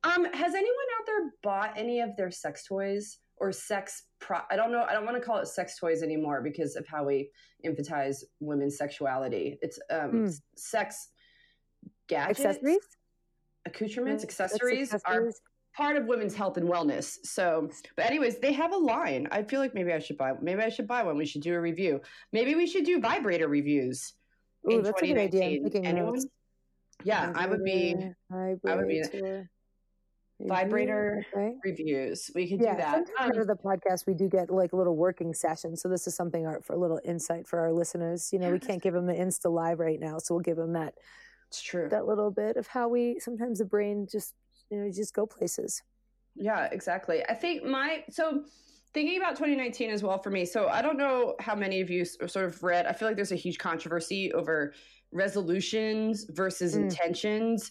Um, 0.05 0.25
has 0.33 0.55
anyone 0.55 0.87
out 0.99 1.07
there 1.07 1.31
bought 1.43 1.73
any 1.77 2.01
of 2.01 2.11
their 2.17 2.31
sex 2.31 2.65
toys 2.67 3.19
or 3.37 3.51
sex 3.53 4.05
pro 4.21 4.39
I 4.51 4.57
don't 4.57 4.71
know, 4.73 4.83
I 4.89 4.93
don't 4.93 5.05
want 5.05 5.17
to 5.17 5.23
call 5.23 5.39
it 5.39 5.49
sex 5.49 5.79
toys 5.79 6.03
anymore 6.03 6.41
because 6.43 6.77
of 6.77 6.87
how 6.87 7.05
we 7.05 7.31
emphasize 7.65 8.25
women's 8.41 8.77
sexuality. 8.79 9.59
It's 9.63 9.79
um 9.91 10.27
s- 10.27 10.41
sex 10.57 11.09
gadgets, 12.09 12.41
Accessories? 12.41 12.79
accoutrements, 13.67 14.23
Yeah, 14.25 14.31
sex 14.31 14.41
accessories, 14.55 14.95
are 15.05 15.31
part 15.77 15.97
of 15.97 16.07
women's 16.07 16.35
health 16.35 16.57
and 16.57 16.69
wellness. 16.69 17.17
So, 17.25 17.69
but 17.97 18.07
anyways, 18.07 18.39
they 18.39 18.53
have 18.53 18.73
a 18.73 18.77
line. 18.77 19.29
I 19.31 19.43
feel 19.43 19.61
like 19.61 19.75
maybe 19.75 19.93
I 19.93 19.99
should 19.99 20.17
buy. 20.17 20.33
Maybe 20.41 20.63
I 20.63 20.69
should 20.69 20.89
buy 20.89 21.03
one. 21.03 21.17
We 21.17 21.27
should 21.27 21.43
do 21.43 21.55
a 21.55 21.61
review. 21.61 22.01
Maybe 22.33 22.55
we 22.55 22.67
should 22.67 22.85
do 22.85 23.01
vibrator 23.01 23.47
reviews. 23.49 24.15
Ooh, 24.67 24.79
in 24.79 24.83
that's 24.83 25.01
a 25.03 25.07
good 25.07 25.19
idea. 25.19 25.61
Anyone? 25.85 26.21
Yeah, 27.05 27.33
I 27.37 27.47
would 27.47 27.63
be 27.63 27.95
Vibrator, 28.31 28.59
I 28.67 28.75
would 28.75 28.89
be- 28.89 29.45
vibrator 30.41 31.25
Okay. 31.35 31.55
reviews. 31.65 32.31
We 32.35 32.49
could 32.49 32.61
Yeah, 32.61 32.73
do 32.73 32.77
that. 32.79 33.07
sometimes 33.09 33.37
Um, 33.37 33.41
of 33.43 33.47
the 33.49 33.57
podcast 33.57 34.07
we 34.07 34.15
do 34.15 34.29
get 34.29 34.51
like 34.51 34.73
little 34.73 34.97
working 34.97 35.35
sessions. 35.35 35.83
So 35.83 35.89
this 35.89 36.07
is 36.07 36.15
something 36.15 36.47
our, 36.47 36.61
for 36.63 36.75
a 36.75 36.79
little 36.79 37.01
insight 37.05 37.47
for 37.49 37.59
our 37.61 37.73
listeners. 37.73 38.33
You 38.33 38.39
know, 38.39 38.51
we 38.51 38.59
can't 38.59 38.83
give 38.83 38.95
them 38.95 39.07
the 39.07 39.15
Insta 39.15 39.53
live 39.53 39.79
right 39.81 39.99
now, 40.01 40.19
so 40.19 40.35
we'll 40.35 40.43
give 40.43 40.57
them 40.57 40.73
that 40.75 40.95
it's 41.49 41.61
true. 41.63 41.89
that 41.89 42.07
little 42.07 42.31
bit 42.31 42.57
of 42.57 42.67
how 42.69 42.89
we 42.89 43.19
sometimes 43.21 43.59
the 43.59 43.65
brain 43.65 44.07
just 44.11 44.35
you 44.71 44.79
know 44.79 44.91
just 44.93 45.15
go 45.15 45.27
places. 45.27 45.83
Yeah, 46.37 46.67
exactly. 46.71 47.25
I 47.29 47.35
think 47.35 47.65
my 47.65 48.05
so 48.11 48.45
thinking 48.95 49.19
about 49.19 49.31
2019 49.37 49.91
as 49.91 50.03
well 50.03 50.19
for 50.19 50.31
me. 50.31 50.45
So 50.45 50.69
I 50.69 50.81
don't 50.83 50.97
know 50.97 51.35
how 51.41 51.55
many 51.55 51.81
of 51.81 51.91
you 51.91 52.05
sort 52.05 52.47
of 52.47 52.63
read. 52.63 52.87
I 52.87 52.93
feel 52.93 53.09
like 53.09 53.17
there's 53.17 53.33
a 53.33 53.37
huge 53.37 53.59
controversy 53.59 54.33
over 54.33 54.73
resolutions 55.13 56.25
versus 56.31 56.75
Mm. 56.75 56.83
intentions. 56.85 57.71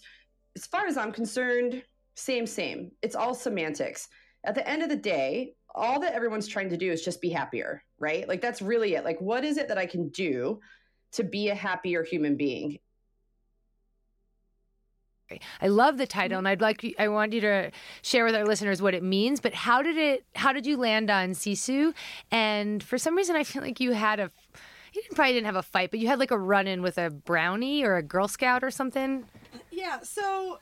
As 0.55 0.65
far 0.65 0.85
as 0.85 0.97
I'm 0.97 1.11
concerned, 1.11 1.83
same, 2.17 2.47
same. 2.47 2.91
It's 3.03 3.15
all 3.15 3.35
semantics. 3.35 4.09
At 4.43 4.55
the 4.55 4.67
end 4.67 4.81
of 4.81 4.89
the 4.89 4.95
day, 4.95 5.53
all 5.75 5.99
that 5.99 6.13
everyone's 6.13 6.47
trying 6.47 6.69
to 6.69 6.77
do 6.77 6.91
is 6.91 7.05
just 7.05 7.21
be 7.21 7.29
happier, 7.29 7.83
right? 7.99 8.27
Like 8.27 8.41
that's 8.41 8.61
really 8.61 8.95
it. 8.95 9.03
Like, 9.03 9.21
what 9.21 9.45
is 9.45 9.57
it 9.57 9.67
that 9.67 9.77
I 9.77 9.85
can 9.85 10.09
do 10.09 10.59
to 11.13 11.23
be 11.23 11.49
a 11.49 11.55
happier 11.55 12.03
human 12.03 12.35
being? 12.35 12.79
I 15.61 15.67
love 15.67 15.97
the 15.97 16.07
title, 16.07 16.37
mm-hmm. 16.37 16.39
and 16.39 16.47
I'd 16.47 16.61
like 16.61 16.83
you- 16.83 16.95
I 16.97 17.09
want 17.09 17.33
you 17.33 17.41
to 17.41 17.71
share 18.01 18.25
with 18.25 18.33
our 18.33 18.45
listeners 18.45 18.81
what 18.81 18.95
it 18.95 19.03
means. 19.03 19.39
But 19.39 19.53
how 19.53 19.83
did 19.83 19.97
it? 19.97 20.25
How 20.35 20.53
did 20.53 20.65
you 20.65 20.77
land 20.77 21.11
on 21.11 21.31
Sisu? 21.31 21.93
And 22.31 22.81
for 22.81 22.97
some 22.97 23.15
reason, 23.15 23.35
I 23.35 23.43
feel 23.43 23.61
like 23.61 23.79
you 23.79 23.91
had 23.91 24.19
a. 24.19 24.31
You 24.93 25.03
didn't, 25.03 25.15
probably 25.15 25.33
didn't 25.33 25.45
have 25.45 25.57
a 25.57 25.61
fight, 25.61 25.91
but 25.91 25.99
you 25.99 26.07
had 26.07 26.17
like 26.17 26.31
a 26.31 26.37
run-in 26.39 26.81
with 26.81 26.97
a 26.97 27.11
brownie 27.11 27.83
or 27.83 27.97
a 27.97 28.01
Girl 28.01 28.27
Scout 28.27 28.63
or 28.63 28.71
something. 28.71 29.25
Yeah, 29.69 29.99
so 30.01 30.57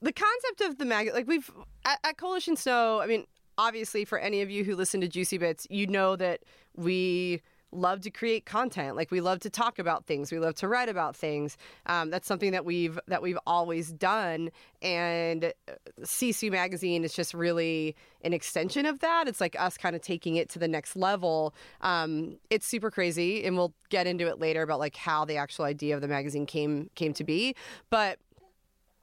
the 0.00 0.12
concept 0.12 0.60
of 0.62 0.78
the 0.78 0.84
maggot, 0.84 1.14
like 1.14 1.26
we've 1.26 1.50
at, 1.84 1.98
at 2.04 2.16
Coalition 2.16 2.56
Snow, 2.56 3.00
I 3.00 3.06
mean, 3.06 3.26
obviously 3.56 4.04
for 4.04 4.18
any 4.18 4.42
of 4.42 4.50
you 4.50 4.64
who 4.64 4.76
listen 4.76 5.00
to 5.00 5.08
Juicy 5.08 5.38
Bits, 5.38 5.66
you 5.70 5.86
know 5.86 6.16
that 6.16 6.40
we 6.76 7.42
love 7.70 8.00
to 8.00 8.10
create 8.10 8.46
content. 8.46 8.96
Like 8.96 9.10
we 9.10 9.20
love 9.20 9.40
to 9.40 9.50
talk 9.50 9.78
about 9.78 10.06
things. 10.06 10.32
We 10.32 10.38
love 10.38 10.54
to 10.56 10.68
write 10.68 10.88
about 10.88 11.14
things. 11.14 11.56
Um, 11.86 12.10
that's 12.10 12.26
something 12.26 12.52
that 12.52 12.64
we've 12.64 12.98
that 13.08 13.20
we've 13.20 13.38
always 13.46 13.92
done. 13.92 14.50
And 14.80 15.46
uh, 15.46 15.72
Sisu 16.02 16.50
magazine 16.50 17.04
is 17.04 17.12
just 17.12 17.34
really 17.34 17.94
an 18.22 18.32
extension 18.32 18.86
of 18.86 19.00
that. 19.00 19.28
It's 19.28 19.40
like 19.40 19.56
us 19.60 19.76
kind 19.76 19.94
of 19.94 20.02
taking 20.02 20.36
it 20.36 20.48
to 20.50 20.58
the 20.58 20.68
next 20.68 20.96
level. 20.96 21.54
Um, 21.80 22.38
it's 22.50 22.66
super 22.66 22.90
crazy, 22.90 23.44
and 23.44 23.56
we'll 23.56 23.74
get 23.90 24.06
into 24.06 24.26
it 24.26 24.38
later 24.38 24.62
about 24.62 24.78
like 24.78 24.96
how 24.96 25.24
the 25.24 25.36
actual 25.36 25.64
idea 25.64 25.94
of 25.94 26.00
the 26.00 26.08
magazine 26.08 26.46
came 26.46 26.90
came 26.94 27.12
to 27.14 27.24
be. 27.24 27.54
But 27.90 28.18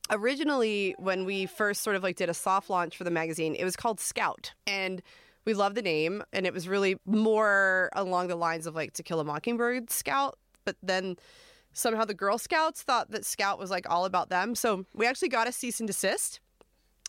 originally, 0.10 0.96
when 0.98 1.26
we 1.26 1.46
first 1.46 1.82
sort 1.82 1.96
of 1.96 2.04
like 2.04 2.16
did 2.16 2.30
a 2.30 2.34
soft 2.34 2.70
launch 2.70 2.98
for 2.98 3.04
the 3.04 3.12
magazine, 3.12 3.56
it 3.56 3.64
was 3.64 3.76
called 3.76 4.00
Scout, 4.00 4.54
and 4.68 5.02
we 5.46 5.54
loved 5.54 5.76
the 5.76 5.82
name, 5.82 6.24
and 6.34 6.46
it 6.46 6.54
was 6.54 6.68
really 6.68 6.98
more 7.06 7.90
along 7.94 8.28
the 8.28 8.36
lines 8.36 8.66
of 8.66 8.76
like 8.76 8.94
To 8.94 9.04
Kill 9.04 9.20
a 9.20 9.24
Mockingbird 9.24 9.90
Scout. 9.90 10.38
But 10.66 10.76
then 10.82 11.18
somehow 11.74 12.06
the 12.06 12.14
Girl 12.14 12.38
Scouts 12.38 12.82
thought 12.82 13.12
that 13.12 13.26
Scout 13.26 13.60
was 13.60 13.70
like 13.70 13.90
all 13.90 14.06
about 14.06 14.30
them. 14.30 14.56
So 14.56 14.86
we 14.94 15.06
actually 15.06 15.30
got 15.30 15.48
a 15.48 15.52
cease 15.52 15.80
and 15.80 15.88
desist 15.88 16.40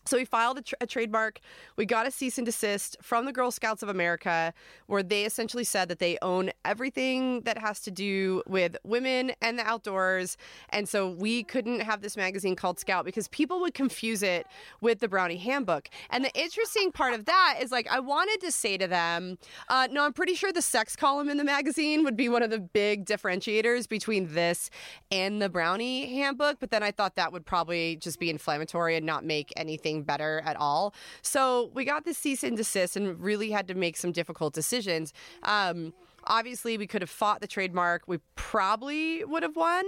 so 0.06 0.16
we 0.16 0.24
filed 0.24 0.58
a, 0.58 0.62
a, 0.82 0.86
trademark. 0.86 1.40
We 1.76 1.84
got 1.84 2.06
a 2.06 2.10
cease 2.10 2.38
and 2.38 2.46
desist 2.46 2.96
from 3.02 3.24
the 3.24 3.32
Girl 3.32 3.50
Scouts 3.50 3.82
of 3.82 3.88
America, 3.88 4.54
where 4.86 5.02
they 5.02 5.24
essentially 5.24 5.64
said 5.64 5.88
that 5.88 5.98
they 5.98 6.16
own 6.22 6.50
everything 6.64 7.40
that 7.42 7.58
has 7.58 7.80
to 7.80 7.90
do 7.90 8.42
with 8.46 8.76
women 8.84 9.32
and 9.42 9.58
the 9.58 9.66
outdoors. 9.66 10.36
And 10.70 10.88
so 10.88 11.10
we 11.10 11.42
couldn't 11.42 11.80
have 11.80 12.02
this 12.02 12.16
magazine 12.16 12.56
called 12.56 12.78
Scout 12.78 13.04
because 13.04 13.28
people 13.28 13.60
would 13.60 13.74
confuse 13.74 14.22
it 14.22 14.46
with 14.80 15.00
the 15.00 15.08
Brownie 15.08 15.36
Handbook. 15.36 15.88
And 16.10 16.24
the 16.24 16.32
interesting 16.34 16.92
part 16.92 17.14
of 17.14 17.24
that 17.24 17.58
is 17.60 17.72
like, 17.72 17.88
I 17.90 18.00
wanted 18.00 18.40
to 18.42 18.52
say 18.52 18.76
to 18.76 18.86
them, 18.86 19.38
uh, 19.68 19.88
no, 19.90 20.04
I'm 20.04 20.12
pretty 20.12 20.34
sure 20.34 20.52
the 20.52 20.62
sex 20.62 20.94
column 20.94 21.28
in 21.28 21.36
the 21.36 21.44
magazine 21.44 22.04
would 22.04 22.16
be 22.16 22.28
one 22.28 22.42
of 22.42 22.50
the 22.50 22.60
big 22.60 23.06
differentiators 23.06 23.88
between 23.88 24.32
this 24.34 24.70
and 25.10 25.42
the 25.42 25.48
Brownie 25.48 26.14
Handbook. 26.14 26.58
But 26.60 26.70
then 26.70 26.82
I 26.82 26.90
thought 26.90 27.16
that 27.16 27.32
would 27.32 27.44
probably 27.44 27.96
just 27.96 28.20
be 28.20 28.30
inflammatory 28.30 28.96
and 28.96 29.04
not 29.04 29.24
make 29.24 29.52
anything 29.56 29.95
better 30.02 30.42
at 30.44 30.56
all. 30.56 30.94
So 31.22 31.70
we 31.74 31.84
got 31.84 32.04
the 32.04 32.14
cease 32.14 32.42
and 32.42 32.56
desist 32.56 32.96
and 32.96 33.20
really 33.20 33.50
had 33.50 33.68
to 33.68 33.74
make 33.74 33.96
some 33.96 34.12
difficult 34.12 34.54
decisions. 34.54 35.12
Um, 35.42 35.92
obviously 36.28 36.76
we 36.76 36.86
could 36.86 37.02
have 37.02 37.10
fought 37.10 37.40
the 37.40 37.46
trademark 37.46 38.02
we 38.08 38.18
probably 38.34 39.24
would 39.24 39.44
have 39.44 39.54
won 39.54 39.84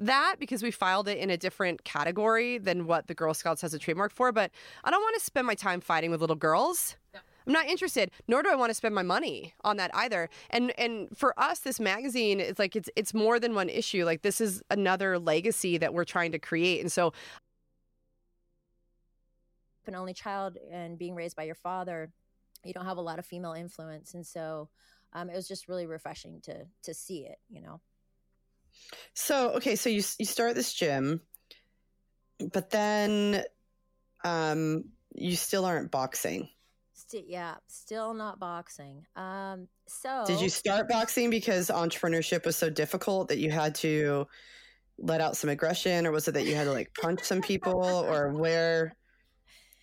that 0.00 0.36
because 0.38 0.62
we 0.62 0.70
filed 0.70 1.06
it 1.06 1.18
in 1.18 1.28
a 1.28 1.36
different 1.36 1.84
category 1.84 2.56
than 2.56 2.86
what 2.86 3.08
the 3.08 3.14
girl 3.14 3.34
scouts 3.34 3.60
has 3.60 3.74
a 3.74 3.78
trademark 3.78 4.10
for 4.10 4.32
but 4.32 4.50
i 4.84 4.90
don't 4.90 5.02
want 5.02 5.14
to 5.14 5.22
spend 5.22 5.46
my 5.46 5.54
time 5.54 5.82
fighting 5.82 6.10
with 6.10 6.20
little 6.20 6.34
girls 6.34 6.96
I'm 7.46 7.52
not 7.52 7.66
interested, 7.66 8.10
nor 8.28 8.42
do 8.42 8.50
I 8.50 8.54
want 8.54 8.70
to 8.70 8.74
spend 8.74 8.94
my 8.94 9.02
money 9.02 9.54
on 9.64 9.76
that 9.78 9.90
either. 9.94 10.28
And 10.50 10.72
and 10.78 11.08
for 11.16 11.38
us, 11.38 11.60
this 11.60 11.80
magazine 11.80 12.40
is 12.40 12.58
like 12.58 12.76
it's 12.76 12.88
it's 12.96 13.12
more 13.12 13.40
than 13.40 13.54
one 13.54 13.68
issue. 13.68 14.04
Like 14.04 14.22
this 14.22 14.40
is 14.40 14.62
another 14.70 15.18
legacy 15.18 15.78
that 15.78 15.92
we're 15.92 16.04
trying 16.04 16.32
to 16.32 16.38
create. 16.38 16.80
And 16.80 16.92
so 16.92 17.12
an 19.88 19.94
only 19.94 20.14
child 20.14 20.56
and 20.70 20.98
being 20.98 21.14
raised 21.14 21.36
by 21.36 21.44
your 21.44 21.54
father, 21.54 22.12
you 22.64 22.72
don't 22.72 22.86
have 22.86 22.98
a 22.98 23.02
lot 23.02 23.18
of 23.18 23.26
female 23.26 23.52
influence, 23.52 24.14
and 24.14 24.26
so 24.26 24.68
um, 25.12 25.28
it 25.28 25.36
was 25.36 25.48
just 25.48 25.68
really 25.68 25.86
refreshing 25.86 26.40
to 26.42 26.66
to 26.82 26.94
see 26.94 27.26
it. 27.26 27.38
You 27.50 27.62
know. 27.62 27.80
So 29.14 29.50
okay, 29.54 29.76
so 29.76 29.90
you 29.90 30.02
you 30.18 30.26
start 30.26 30.54
this 30.54 30.72
gym, 30.72 31.20
but 32.52 32.70
then 32.70 33.44
um, 34.24 34.84
you 35.14 35.36
still 35.36 35.64
aren't 35.64 35.90
boxing. 35.90 36.48
St- 36.94 37.28
yeah, 37.28 37.56
still 37.66 38.14
not 38.14 38.38
boxing. 38.38 39.04
Um, 39.16 39.68
so 39.86 40.24
did 40.26 40.40
you 40.40 40.48
start 40.48 40.88
boxing 40.88 41.30
because 41.30 41.68
entrepreneurship 41.68 42.46
was 42.46 42.56
so 42.56 42.70
difficult 42.70 43.28
that 43.28 43.38
you 43.38 43.50
had 43.50 43.74
to 43.76 44.26
let 44.98 45.20
out 45.20 45.36
some 45.36 45.50
aggression, 45.50 46.06
or 46.06 46.12
was 46.12 46.28
it 46.28 46.32
that 46.32 46.46
you 46.46 46.54
had 46.54 46.64
to 46.64 46.72
like 46.72 46.92
punch 47.00 47.22
some 47.22 47.42
people, 47.42 47.82
or 47.82 48.28
where? 48.32 48.94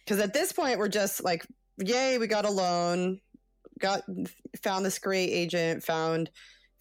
Because 0.09 0.23
at 0.23 0.33
this 0.33 0.51
point 0.51 0.79
we're 0.79 0.87
just 0.87 1.23
like 1.23 1.45
yay 1.77 2.17
we 2.17 2.25
got 2.25 2.45
a 2.45 2.49
loan 2.49 3.19
got 3.79 4.01
found 4.63 4.83
this 4.83 4.97
great 4.97 5.29
agent 5.29 5.83
found 5.83 6.31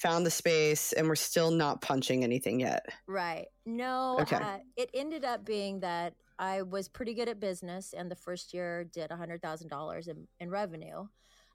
found 0.01 0.25
the 0.25 0.31
space 0.31 0.93
and 0.95 1.07
we're 1.07 1.15
still 1.15 1.51
not 1.51 1.83
punching 1.83 2.25
anything 2.25 2.61
yet 2.61 2.87
right 3.07 3.47
no 3.67 4.17
okay. 4.21 4.37
Uh, 4.37 4.59
it 4.77 4.89
ended 4.95 5.25
up 5.25 5.45
being 5.45 5.81
that 5.81 6.15
i 6.39 6.63
was 6.63 6.89
pretty 6.89 7.13
good 7.13 7.29
at 7.29 7.39
business 7.39 7.93
and 7.97 8.11
the 8.11 8.17
first 8.17 8.55
year 8.55 8.85
did 8.85 9.11
$100000 9.11 10.09
in, 10.09 10.27
in 10.41 10.51
revenue 10.51 11.07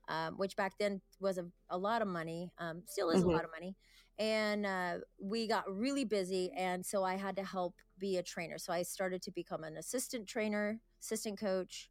um, 0.09 0.35
which 0.37 0.55
back 0.55 0.73
then 0.79 1.01
was 1.19 1.37
a, 1.37 1.45
a 1.69 1.77
lot 1.77 2.01
of 2.01 2.07
money 2.07 2.49
um, 2.59 2.83
still 2.85 3.09
is 3.09 3.21
mm-hmm. 3.21 3.31
a 3.31 3.33
lot 3.33 3.43
of 3.43 3.49
money 3.51 3.75
and 4.19 4.65
uh, 4.65 4.95
we 5.19 5.47
got 5.47 5.63
really 5.67 6.05
busy 6.05 6.51
and 6.55 6.85
so 6.85 7.03
i 7.03 7.15
had 7.15 7.35
to 7.35 7.43
help 7.43 7.75
be 7.97 8.17
a 8.17 8.23
trainer 8.23 8.57
so 8.57 8.71
i 8.71 8.83
started 8.83 9.21
to 9.21 9.31
become 9.31 9.63
an 9.63 9.77
assistant 9.77 10.27
trainer 10.27 10.79
assistant 11.03 11.39
coach, 11.39 11.89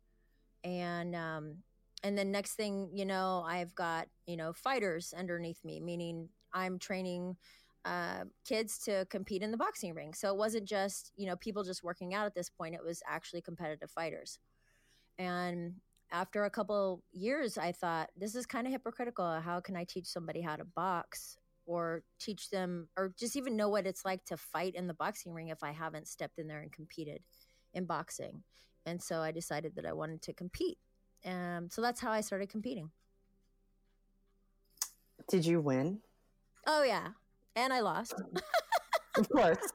and 0.65 1.15
um, 1.15 1.57
and 2.03 2.17
then 2.17 2.33
next 2.33 2.55
thing 2.55 2.91
you 2.93 3.05
know, 3.05 3.45
I've 3.47 3.75
got 3.75 4.07
you 4.27 4.37
know 4.37 4.53
fighters 4.53 5.15
underneath 5.17 5.65
me, 5.65 5.81
meaning 5.81 6.29
I'm 6.53 6.79
training 6.79 7.37
uh, 7.85 8.25
kids 8.47 8.79
to 8.85 9.07
compete 9.11 9.43
in 9.43 9.51
the 9.51 9.57
boxing 9.57 9.95
ring. 9.95 10.15
So 10.15 10.29
it 10.29 10.37
wasn't 10.37 10.67
just 10.67 11.13
you 11.17 11.27
know 11.27 11.37
people 11.37 11.63
just 11.63 11.85
working 11.85 12.15
out 12.15 12.27
at 12.27 12.35
this 12.35 12.51
point; 12.51 12.75
it 12.75 12.85
was 12.85 13.03
actually 13.07 13.43
competitive 13.43 13.91
fighters. 13.91 14.39
And 15.19 15.75
after 16.11 16.45
a 16.45 16.51
couple 16.51 17.03
years, 17.13 17.59
I 17.59 17.73
thought 17.73 18.11
this 18.17 18.35
is 18.35 18.47
kind 18.47 18.67
of 18.67 18.73
hypocritical. 18.73 19.41
How 19.41 19.61
can 19.61 19.77
I 19.77 19.85
teach 19.85 20.07
somebody 20.07 20.41
how 20.41 20.57
to 20.57 20.65
box? 20.65 21.37
Or 21.65 22.03
teach 22.19 22.51
them, 22.51 22.89
or 22.97 23.15
just 23.17 23.37
even 23.37 23.57
know 23.57 23.69
what 23.69 23.87
it's 23.87 24.05
like 24.05 24.25
to 24.27 24.37
fight 24.37 24.75
in 24.75 24.89
the 24.89 24.95
boxing 24.95 25.33
ring 25.33 25.49
if 25.49 25.63
I 25.63 25.71
haven't 25.71 26.09
stepped 26.09 26.39
in 26.39 26.49
there 26.49 26.61
and 26.61 26.73
competed 26.73 27.23
in 27.73 27.85
boxing 27.85 28.43
and 28.87 29.03
so 29.03 29.21
I 29.21 29.31
decided 29.31 29.77
that 29.77 29.87
I 29.87 29.93
wanted 29.93 30.23
to 30.23 30.33
compete. 30.33 30.79
Um, 31.25 31.69
so 31.71 31.83
that's 31.83 32.01
how 32.01 32.11
I 32.11 32.21
started 32.21 32.49
competing. 32.49 32.91
Did 35.29 35.47
you 35.47 35.61
win? 35.61 36.01
Oh 36.67 36.83
yeah, 36.83 37.09
and 37.55 37.73
I 37.73 37.81
lost. 37.81 38.15
of 39.17 39.29
course, 39.29 39.73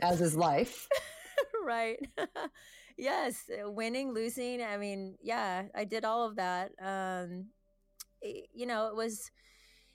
as 0.00 0.20
is 0.20 0.36
life. 0.36 0.88
right. 1.64 1.98
yes, 2.96 3.50
winning, 3.64 4.12
losing. 4.12 4.62
I 4.62 4.76
mean, 4.76 5.16
yeah, 5.20 5.64
I 5.74 5.84
did 5.84 6.04
all 6.04 6.24
of 6.24 6.36
that. 6.36 6.70
Um, 6.80 7.46
you 8.22 8.66
know, 8.66 8.88
it 8.88 8.94
was 8.94 9.30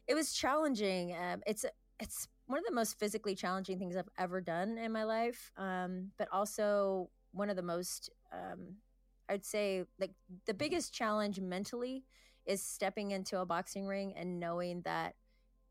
it 0.07 0.15
was 0.15 0.33
challenging. 0.33 1.15
Um, 1.15 1.41
it's 1.47 1.65
it's 1.99 2.27
one 2.47 2.59
of 2.59 2.65
the 2.65 2.73
most 2.73 2.99
physically 2.99 3.35
challenging 3.35 3.79
things 3.79 3.95
I've 3.95 4.09
ever 4.17 4.41
done 4.41 4.77
in 4.77 4.91
my 4.91 5.03
life, 5.03 5.51
um, 5.57 6.11
but 6.17 6.27
also 6.31 7.09
one 7.31 7.49
of 7.49 7.55
the 7.55 7.63
most 7.63 8.09
um, 8.33 8.75
I'd 9.29 9.45
say 9.45 9.83
like 9.99 10.11
the 10.45 10.53
biggest 10.53 10.93
challenge 10.93 11.39
mentally 11.39 12.03
is 12.45 12.61
stepping 12.61 13.11
into 13.11 13.39
a 13.39 13.45
boxing 13.45 13.87
ring 13.87 14.13
and 14.15 14.39
knowing 14.39 14.81
that 14.83 15.15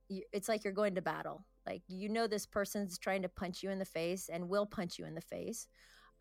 you, 0.08 0.22
it's 0.32 0.48
like 0.48 0.64
you're 0.64 0.72
going 0.72 0.94
to 0.96 1.02
battle. 1.02 1.44
Like 1.66 1.82
you 1.88 2.08
know 2.08 2.26
this 2.26 2.46
person's 2.46 2.98
trying 2.98 3.22
to 3.22 3.28
punch 3.28 3.62
you 3.62 3.70
in 3.70 3.78
the 3.78 3.84
face 3.84 4.28
and 4.32 4.48
will 4.48 4.66
punch 4.66 4.98
you 4.98 5.06
in 5.06 5.14
the 5.14 5.20
face. 5.20 5.66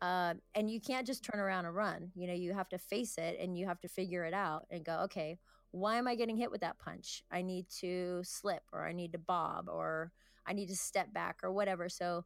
Uh, 0.00 0.34
and 0.54 0.70
you 0.70 0.80
can't 0.80 1.06
just 1.06 1.24
turn 1.24 1.40
around 1.40 1.66
and 1.66 1.74
run. 1.74 2.10
You 2.14 2.26
know, 2.26 2.34
you 2.34 2.52
have 2.52 2.68
to 2.70 2.78
face 2.78 3.16
it 3.18 3.38
and 3.40 3.56
you 3.56 3.66
have 3.66 3.80
to 3.80 3.88
figure 3.88 4.24
it 4.24 4.34
out 4.34 4.66
and 4.70 4.84
go, 4.84 5.00
okay, 5.04 5.38
why 5.74 5.96
am 5.96 6.06
I 6.06 6.14
getting 6.14 6.36
hit 6.36 6.52
with 6.52 6.60
that 6.60 6.78
punch? 6.78 7.24
I 7.32 7.42
need 7.42 7.66
to 7.80 8.20
slip 8.22 8.62
or 8.72 8.86
I 8.86 8.92
need 8.92 9.12
to 9.12 9.18
bob 9.18 9.68
or 9.68 10.12
I 10.46 10.52
need 10.52 10.68
to 10.68 10.76
step 10.76 11.12
back 11.12 11.40
or 11.42 11.52
whatever. 11.52 11.88
So 11.88 12.24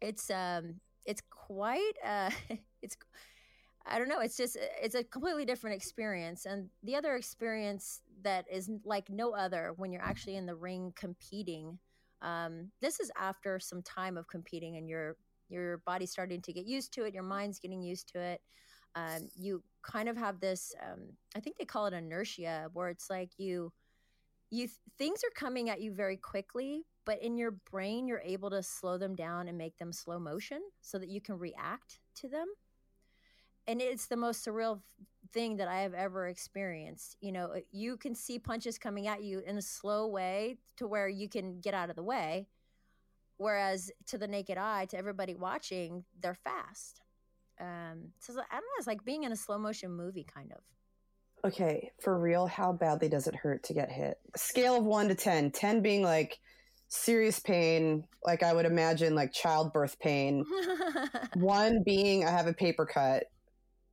it's 0.00 0.30
um 0.30 0.80
it's 1.04 1.22
quite 1.30 1.94
uh 2.06 2.30
it's 2.82 2.96
I 3.86 3.98
don't 3.98 4.08
know. 4.08 4.20
It's 4.20 4.36
just 4.36 4.56
it's 4.80 4.94
a 4.94 5.04
completely 5.04 5.44
different 5.44 5.76
experience, 5.76 6.46
and 6.46 6.70
the 6.82 6.96
other 6.96 7.16
experience 7.16 8.00
that 8.22 8.46
is 8.50 8.70
like 8.84 9.10
no 9.10 9.34
other 9.34 9.74
when 9.76 9.92
you're 9.92 10.00
actually 10.00 10.36
in 10.36 10.46
the 10.46 10.54
ring 10.54 10.92
competing. 10.96 11.78
Um, 12.22 12.70
this 12.80 12.98
is 12.98 13.10
after 13.18 13.60
some 13.60 13.82
time 13.82 14.16
of 14.16 14.26
competing, 14.26 14.76
and 14.76 14.88
your 14.88 15.16
your 15.50 15.82
body's 15.84 16.10
starting 16.10 16.40
to 16.42 16.52
get 16.52 16.64
used 16.64 16.94
to 16.94 17.04
it. 17.04 17.12
Your 17.12 17.24
mind's 17.24 17.58
getting 17.58 17.82
used 17.82 18.08
to 18.14 18.20
it. 18.20 18.40
Um, 18.94 19.28
you 19.34 19.62
kind 19.84 20.08
of 20.08 20.16
have 20.16 20.40
this. 20.40 20.74
Um, 20.82 21.10
I 21.36 21.40
think 21.40 21.58
they 21.58 21.64
call 21.64 21.86
it 21.86 21.94
inertia, 21.94 22.70
where 22.72 22.88
it's 22.88 23.10
like 23.10 23.30
you 23.38 23.72
you 24.50 24.68
things 24.98 25.20
are 25.24 25.34
coming 25.34 25.70
at 25.70 25.80
you 25.80 25.92
very 25.92 26.16
quickly, 26.16 26.84
but 27.04 27.22
in 27.22 27.36
your 27.36 27.52
brain 27.70 28.06
you're 28.06 28.22
able 28.24 28.50
to 28.50 28.62
slow 28.62 28.98
them 28.98 29.14
down 29.14 29.48
and 29.48 29.58
make 29.58 29.76
them 29.78 29.92
slow 29.92 30.18
motion 30.18 30.60
so 30.80 30.98
that 30.98 31.08
you 31.08 31.20
can 31.20 31.38
react 31.38 32.00
to 32.16 32.28
them 32.28 32.46
and 33.66 33.80
it's 33.80 34.06
the 34.06 34.16
most 34.16 34.44
surreal 34.44 34.80
thing 35.32 35.56
that 35.56 35.68
i 35.68 35.80
have 35.80 35.94
ever 35.94 36.28
experienced 36.28 37.16
you 37.20 37.32
know 37.32 37.54
you 37.72 37.96
can 37.96 38.14
see 38.14 38.38
punches 38.38 38.78
coming 38.78 39.06
at 39.06 39.22
you 39.22 39.40
in 39.46 39.58
a 39.58 39.62
slow 39.62 40.06
way 40.06 40.56
to 40.76 40.86
where 40.86 41.08
you 41.08 41.28
can 41.28 41.60
get 41.60 41.74
out 41.74 41.90
of 41.90 41.96
the 41.96 42.02
way 42.02 42.46
whereas 43.36 43.90
to 44.06 44.16
the 44.16 44.28
naked 44.28 44.58
eye 44.58 44.84
to 44.86 44.96
everybody 44.96 45.34
watching 45.34 46.04
they're 46.20 46.34
fast 46.34 47.00
um 47.60 48.10
so 48.18 48.32
i 48.32 48.36
don't 48.36 48.60
know 48.60 48.78
it's 48.78 48.86
like 48.86 49.04
being 49.04 49.24
in 49.24 49.32
a 49.32 49.36
slow 49.36 49.58
motion 49.58 49.92
movie 49.92 50.26
kind 50.32 50.52
of 50.52 50.60
okay, 51.44 51.90
for 52.00 52.18
real, 52.18 52.46
how 52.46 52.72
badly 52.72 53.08
does 53.08 53.26
it 53.26 53.36
hurt 53.36 53.62
to 53.64 53.74
get 53.74 53.90
hit? 53.90 54.16
Scale 54.34 54.76
of 54.76 54.84
one 54.84 55.08
to 55.08 55.14
10, 55.14 55.50
10 55.50 55.82
being 55.82 56.02
like 56.02 56.38
serious 56.88 57.38
pain, 57.38 58.04
like 58.24 58.42
I 58.42 58.52
would 58.52 58.66
imagine 58.66 59.14
like 59.14 59.32
childbirth 59.32 59.98
pain, 60.00 60.44
one 61.34 61.82
being 61.84 62.24
I 62.24 62.30
have 62.30 62.46
a 62.46 62.54
paper 62.54 62.86
cut. 62.86 63.24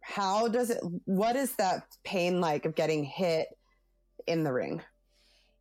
How 0.02 0.48
does 0.48 0.72
it, 0.72 0.80
what 1.06 1.36
is 1.36 1.56
that 1.58 1.84
pain 2.04 2.42
like 2.42 2.66
of 2.66 2.76
getting 2.76 3.04
hit 3.04 3.48
in 4.28 4.44
the 4.44 4.54
ring? 4.54 4.82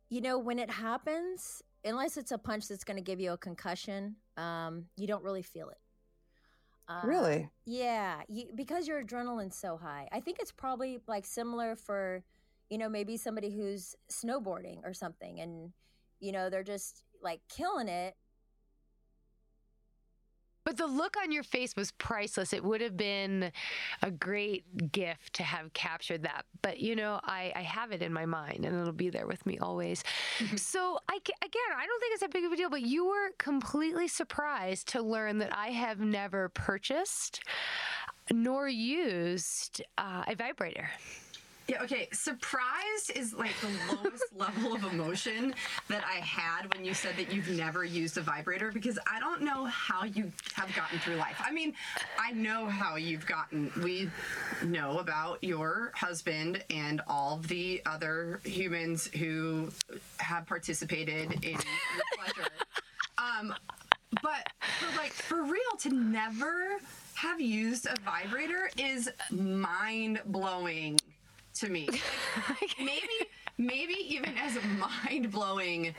You 0.09 0.21
know, 0.21 0.39
when 0.39 0.59
it 0.59 0.69
happens, 0.69 1.61
unless 1.85 2.17
it's 2.17 2.31
a 2.31 2.37
punch 2.37 2.67
that's 2.67 2.83
going 2.83 2.97
to 2.97 3.03
give 3.03 3.19
you 3.19 3.33
a 3.33 3.37
concussion, 3.37 4.15
um, 4.37 4.85
you 4.97 5.07
don't 5.07 5.23
really 5.23 5.43
feel 5.43 5.69
it. 5.69 5.77
Uh, 6.91 7.01
really? 7.05 7.49
Yeah, 7.65 8.21
you, 8.27 8.47
because 8.55 8.87
your 8.87 9.01
adrenaline's 9.03 9.55
so 9.55 9.77
high. 9.77 10.09
I 10.11 10.19
think 10.19 10.39
it's 10.39 10.51
probably 10.51 10.99
like 11.07 11.25
similar 11.25 11.75
for, 11.75 12.23
you 12.69 12.77
know, 12.77 12.89
maybe 12.89 13.15
somebody 13.17 13.49
who's 13.51 13.95
snowboarding 14.11 14.79
or 14.83 14.93
something, 14.93 15.39
and 15.39 15.71
you 16.19 16.31
know 16.31 16.49
they're 16.49 16.63
just 16.63 17.03
like 17.23 17.39
killing 17.49 17.87
it, 17.87 18.15
But 20.71 20.77
the 20.77 20.87
look 20.87 21.17
on 21.21 21.33
your 21.33 21.43
face 21.43 21.75
was 21.75 21.91
priceless. 21.91 22.53
It 22.53 22.63
would 22.63 22.79
have 22.79 22.95
been 22.95 23.51
a 24.03 24.09
great 24.09 24.93
gift 24.93 25.33
to 25.33 25.43
have 25.43 25.73
captured 25.73 26.23
that. 26.23 26.45
But 26.61 26.79
you 26.79 26.95
know, 26.95 27.19
I, 27.25 27.51
I 27.53 27.61
have 27.61 27.91
it 27.91 28.01
in 28.01 28.13
my 28.13 28.25
mind 28.25 28.63
and 28.63 28.79
it'll 28.79 28.93
be 28.93 29.09
there 29.09 29.27
with 29.27 29.45
me 29.45 29.57
always. 29.57 30.01
so 30.55 30.97
I 31.09 31.15
again, 31.17 31.71
I 31.77 31.85
don't 31.85 31.99
think 31.99 32.13
it's 32.13 32.21
that 32.21 32.31
big 32.31 32.45
of 32.45 32.53
a 32.53 32.55
deal, 32.55 32.69
but 32.69 32.83
you 32.83 33.05
were 33.05 33.31
completely 33.37 34.07
surprised 34.07 34.87
to 34.93 35.01
learn 35.01 35.39
that 35.39 35.53
I 35.53 35.71
have 35.71 35.99
never 35.99 36.47
purchased 36.47 37.41
nor 38.31 38.69
used 38.69 39.83
uh, 39.97 40.23
a 40.25 40.35
vibrator. 40.35 40.89
Yeah, 41.67 41.83
okay. 41.83 42.09
Surprised 42.11 43.11
is 43.15 43.33
like 43.33 43.53
the 43.61 43.95
lowest 43.95 44.23
level 44.35 44.73
of 44.73 44.83
emotion 44.91 45.53
that 45.87 46.03
I 46.03 46.19
had 46.19 46.73
when 46.73 46.83
you 46.83 46.93
said 46.93 47.15
that 47.17 47.31
you've 47.31 47.49
never 47.49 47.83
used 47.83 48.17
a 48.17 48.21
vibrator 48.21 48.71
because 48.71 48.99
I 49.11 49.19
don't 49.19 49.41
know 49.41 49.65
how 49.65 50.03
you 50.03 50.31
have 50.55 50.73
gotten 50.75 50.99
through 50.99 51.15
life. 51.15 51.37
I 51.39 51.51
mean, 51.51 51.73
I 52.19 52.31
know 52.31 52.65
how 52.65 52.95
you've 52.95 53.25
gotten. 53.25 53.71
We 53.83 54.09
know 54.63 54.99
about 54.99 55.43
your 55.43 55.91
husband 55.95 56.63
and 56.69 57.01
all 57.07 57.37
the 57.47 57.81
other 57.85 58.41
humans 58.43 59.09
who 59.15 59.71
have 60.17 60.45
participated 60.47 61.31
in 61.43 61.51
your 61.51 61.61
pleasure. 62.17 62.49
Um, 63.17 63.53
but 64.23 64.49
for 64.79 64.97
like 64.97 65.11
for 65.11 65.43
real 65.43 65.77
to 65.81 65.89
never 65.89 66.77
have 67.13 67.39
used 67.39 67.85
a 67.85 67.95
vibrator 68.01 68.69
is 68.77 69.11
mind 69.29 70.21
blowing 70.25 70.97
to 71.61 71.69
me. 71.69 71.87
Like, 72.49 72.75
maybe 72.79 73.27
maybe 73.57 73.93
even 74.07 74.33
as 74.37 74.57
mind 74.79 75.31
blowing 75.31 75.93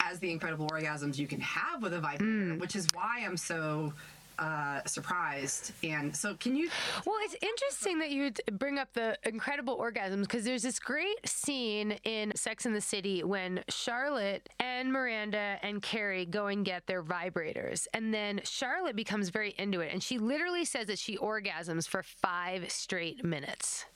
as 0.00 0.18
the 0.18 0.30
incredible 0.30 0.68
orgasms 0.68 1.16
you 1.16 1.26
can 1.26 1.40
have 1.40 1.82
with 1.82 1.94
a 1.94 2.00
vibrator, 2.00 2.56
which 2.58 2.76
is 2.76 2.88
why 2.92 3.22
I'm 3.24 3.36
so 3.36 3.92
uh, 4.38 4.80
surprised. 4.86 5.72
And 5.82 6.14
so, 6.14 6.34
can 6.34 6.56
you? 6.56 6.68
Well, 7.06 7.16
it's 7.20 7.36
interesting 7.40 7.98
that 8.00 8.10
you 8.10 8.32
bring 8.52 8.78
up 8.78 8.92
the 8.92 9.16
incredible 9.24 9.78
orgasms 9.78 10.22
because 10.22 10.44
there's 10.44 10.62
this 10.62 10.78
great 10.78 11.26
scene 11.26 11.92
in 12.04 12.32
Sex 12.34 12.66
in 12.66 12.72
the 12.72 12.80
City 12.80 13.22
when 13.22 13.62
Charlotte 13.68 14.48
and 14.60 14.92
Miranda 14.92 15.58
and 15.62 15.80
Carrie 15.82 16.26
go 16.26 16.46
and 16.48 16.64
get 16.64 16.86
their 16.86 17.02
vibrators. 17.02 17.86
And 17.94 18.12
then 18.12 18.40
Charlotte 18.44 18.96
becomes 18.96 19.28
very 19.30 19.54
into 19.58 19.80
it. 19.80 19.92
And 19.92 20.02
she 20.02 20.18
literally 20.18 20.64
says 20.64 20.86
that 20.86 20.98
she 20.98 21.16
orgasms 21.16 21.88
for 21.88 22.02
five 22.02 22.70
straight 22.70 23.24
minutes. 23.24 23.86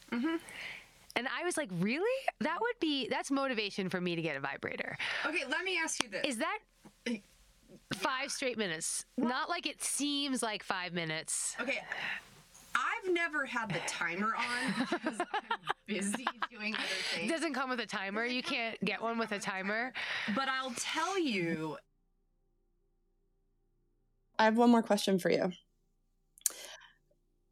And 1.16 1.26
I 1.28 1.44
was 1.44 1.56
like, 1.56 1.70
really? 1.80 2.04
That 2.40 2.58
would 2.60 2.78
be, 2.80 3.08
that's 3.08 3.30
motivation 3.30 3.88
for 3.88 4.00
me 4.00 4.14
to 4.16 4.22
get 4.22 4.36
a 4.36 4.40
vibrator. 4.40 4.96
Okay, 5.24 5.44
let 5.48 5.64
me 5.64 5.78
ask 5.82 6.02
you 6.02 6.10
this. 6.10 6.22
Is 6.26 6.36
that 6.38 6.58
five 7.94 8.30
straight 8.30 8.58
minutes? 8.58 9.06
Not 9.16 9.48
like 9.48 9.66
it 9.66 9.82
seems 9.82 10.42
like 10.42 10.62
five 10.62 10.92
minutes. 10.92 11.56
Okay. 11.60 11.80
I've 12.74 13.10
never 13.12 13.46
had 13.46 13.70
the 13.70 13.80
timer 13.86 14.34
on 14.36 14.74
because 14.90 15.18
I'm 15.20 15.58
busy 15.86 16.26
doing 16.50 16.74
other 16.74 16.84
It 16.84 17.18
things. 17.20 17.32
doesn't 17.32 17.54
come 17.54 17.70
with 17.70 17.80
a 17.80 17.86
timer. 17.86 18.26
You 18.26 18.42
can't 18.42 18.78
get 18.84 19.00
one 19.00 19.16
with 19.16 19.32
a 19.32 19.38
timer. 19.38 19.94
But 20.34 20.48
I'll 20.50 20.74
tell 20.76 21.18
you, 21.18 21.78
I 24.38 24.44
have 24.44 24.58
one 24.58 24.68
more 24.70 24.82
question 24.82 25.18
for 25.18 25.30
you. 25.30 25.52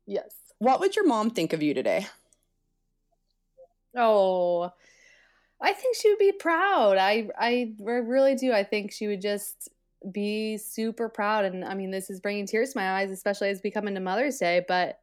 Yes. 0.07 0.35
What 0.59 0.81
would 0.81 0.95
your 0.95 1.07
mom 1.07 1.31
think 1.31 1.55
of 1.55 1.63
you 1.63 1.73
today? 1.73 2.07
Oh, 3.97 4.71
I 5.61 5.73
think 5.73 5.97
she 5.97 6.11
would 6.11 6.19
be 6.19 6.33
proud. 6.33 6.99
I, 6.99 7.29
I 7.39 7.73
really 7.79 8.35
do. 8.35 8.53
I 8.53 8.65
think 8.65 8.93
she 8.93 9.07
would 9.07 9.23
just 9.23 9.69
be 10.11 10.59
super 10.59 11.09
proud. 11.09 11.45
And 11.45 11.65
I 11.65 11.75
mean, 11.75 11.91
this 11.91 12.11
is 12.11 12.21
bringing 12.21 12.47
tears 12.47 12.73
to 12.73 12.79
my 12.79 12.99
eyes, 13.01 13.11
especially 13.11 13.51
as 13.51 13.61
we 13.63 13.71
come 13.71 13.89
into 13.89 14.01
Mother's 14.01 14.39
Day. 14.39 14.65
But, 14.67 14.99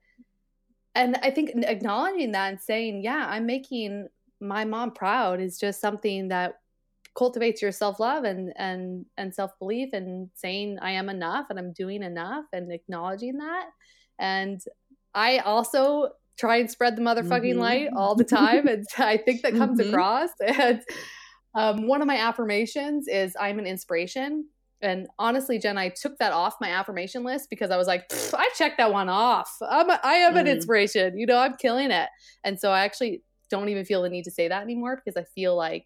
and 0.94 1.18
I 1.24 1.32
think 1.32 1.52
acknowledging 1.56 2.34
that 2.34 2.50
and 2.50 2.62
saying, 2.62 3.04
yeah, 3.04 3.26
I'm 3.30 3.46
making 3.46 4.08
my 4.40 4.66
mom 4.66 4.92
proud 4.92 5.40
is 5.40 5.58
just 5.58 5.80
something 5.80 6.28
that 6.30 6.56
cultivates 7.16 7.62
your 7.62 7.72
self 7.72 8.00
love 8.00 8.24
and 8.24 8.54
and 8.56 9.06
and 9.18 9.34
self 9.34 9.58
belief 9.60 9.90
and 9.94 10.30
saying 10.34 10.80
I 10.82 10.92
am 10.92 11.10
enough 11.10 11.48
and 11.50 11.60
I'm 11.60 11.74
doing 11.74 12.04
enough 12.04 12.46
and 12.54 12.72
acknowledging 12.72 13.38
that. 13.38 13.70
And 14.20 14.62
I 15.14 15.40
also 15.40 16.12
try 16.38 16.58
and 16.58 16.70
spread 16.72 16.96
the 16.96 17.02
motherfucking 17.02 17.56
Mhm. 17.56 17.60
light 17.60 17.90
all 17.96 18.16
the 18.16 18.24
time, 18.24 18.68
and 18.68 18.86
I 18.98 19.18
think 19.18 19.42
that 19.44 19.54
comes 19.56 19.80
Mhm. 19.80 19.90
across. 19.90 20.30
And 20.42 20.82
um, 21.54 21.88
one 21.88 22.02
of 22.02 22.08
my 22.08 22.16
affirmations 22.18 23.08
is 23.08 23.36
I'm 23.40 23.60
an 23.60 23.66
inspiration. 23.68 24.46
And 24.82 25.08
honestly, 25.20 25.60
Jen, 25.60 25.78
I 25.78 25.90
took 25.90 26.18
that 26.20 26.32
off 26.32 26.56
my 26.62 26.70
affirmation 26.72 27.24
list 27.24 27.50
because 27.50 27.70
I 27.72 27.78
was 27.78 27.88
like, 27.88 28.08
"Pfft, 28.10 28.34
I 28.38 28.50
checked 28.56 28.78
that 28.78 28.92
one 28.92 29.10
off. 29.10 29.56
I'm 29.62 29.90
a, 29.90 30.00
I 30.04 30.14
am 30.16 30.38
an 30.38 30.46
Mhm. 30.46 30.52
inspiration. 30.54 31.18
You 31.20 31.26
know, 31.28 31.38
I'm 31.38 31.56
killing 31.58 31.92
it. 31.92 32.10
And 32.44 32.60
so 32.60 32.72
I 32.72 32.82
actually 32.86 33.22
don't 33.50 33.68
even 33.70 33.84
feel 33.86 34.02
the 34.02 34.10
need 34.10 34.24
to 34.24 34.32
say 34.32 34.48
that 34.48 34.64
anymore 34.64 34.96
because 34.96 35.18
I 35.22 35.26
feel 35.36 35.56
like 35.56 35.86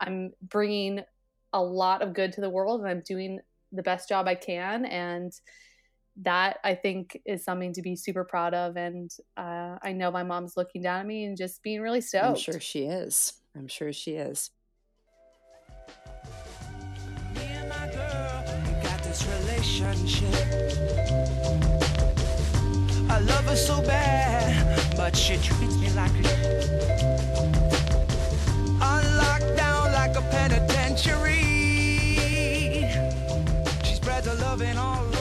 I'm 0.00 0.32
bringing 0.42 1.04
a 1.52 1.62
lot 1.62 2.02
of 2.02 2.12
good 2.12 2.32
to 2.32 2.40
the 2.40 2.50
world 2.50 2.80
and 2.80 2.90
I'm 2.90 3.00
doing 3.06 3.38
the 3.70 3.82
best 3.84 4.08
job 4.08 4.26
I 4.26 4.34
can. 4.34 4.84
And 4.84 5.32
that 6.22 6.58
I 6.62 6.74
think 6.74 7.20
is 7.24 7.44
something 7.44 7.72
to 7.72 7.82
be 7.82 7.96
super 7.96 8.24
proud 8.24 8.54
of. 8.54 8.76
And 8.76 9.10
uh, 9.36 9.78
I 9.82 9.92
know 9.92 10.10
my 10.10 10.22
mom's 10.22 10.56
looking 10.56 10.82
down 10.82 11.00
at 11.00 11.06
me 11.06 11.24
and 11.24 11.36
just 11.36 11.62
being 11.62 11.80
really 11.80 12.00
stoked. 12.00 12.24
I'm 12.24 12.36
sure 12.36 12.60
she 12.60 12.84
is. 12.84 13.32
I'm 13.56 13.68
sure 13.68 13.92
she 13.92 14.12
is. 14.12 14.50
Me 17.34 17.42
and 17.42 17.68
my 17.68 17.88
girl, 17.92 18.44
we 18.66 18.72
got 18.82 19.02
this 19.02 19.26
relationship. 19.26 20.34
I 23.10 23.18
love 23.20 23.44
her 23.44 23.56
so 23.56 23.80
bad, 23.82 24.96
but 24.96 25.16
she 25.16 25.36
treats 25.36 25.76
me 25.76 25.90
like 25.90 26.12
a. 26.24 26.24
I'm 28.80 29.16
locked 29.16 29.56
down 29.56 29.92
like 29.92 30.16
a 30.16 30.22
penitentiary. 30.30 31.32
She 33.84 33.94
spreads 33.94 34.26
her 34.26 34.34
loving 34.34 34.76
all 34.76 35.13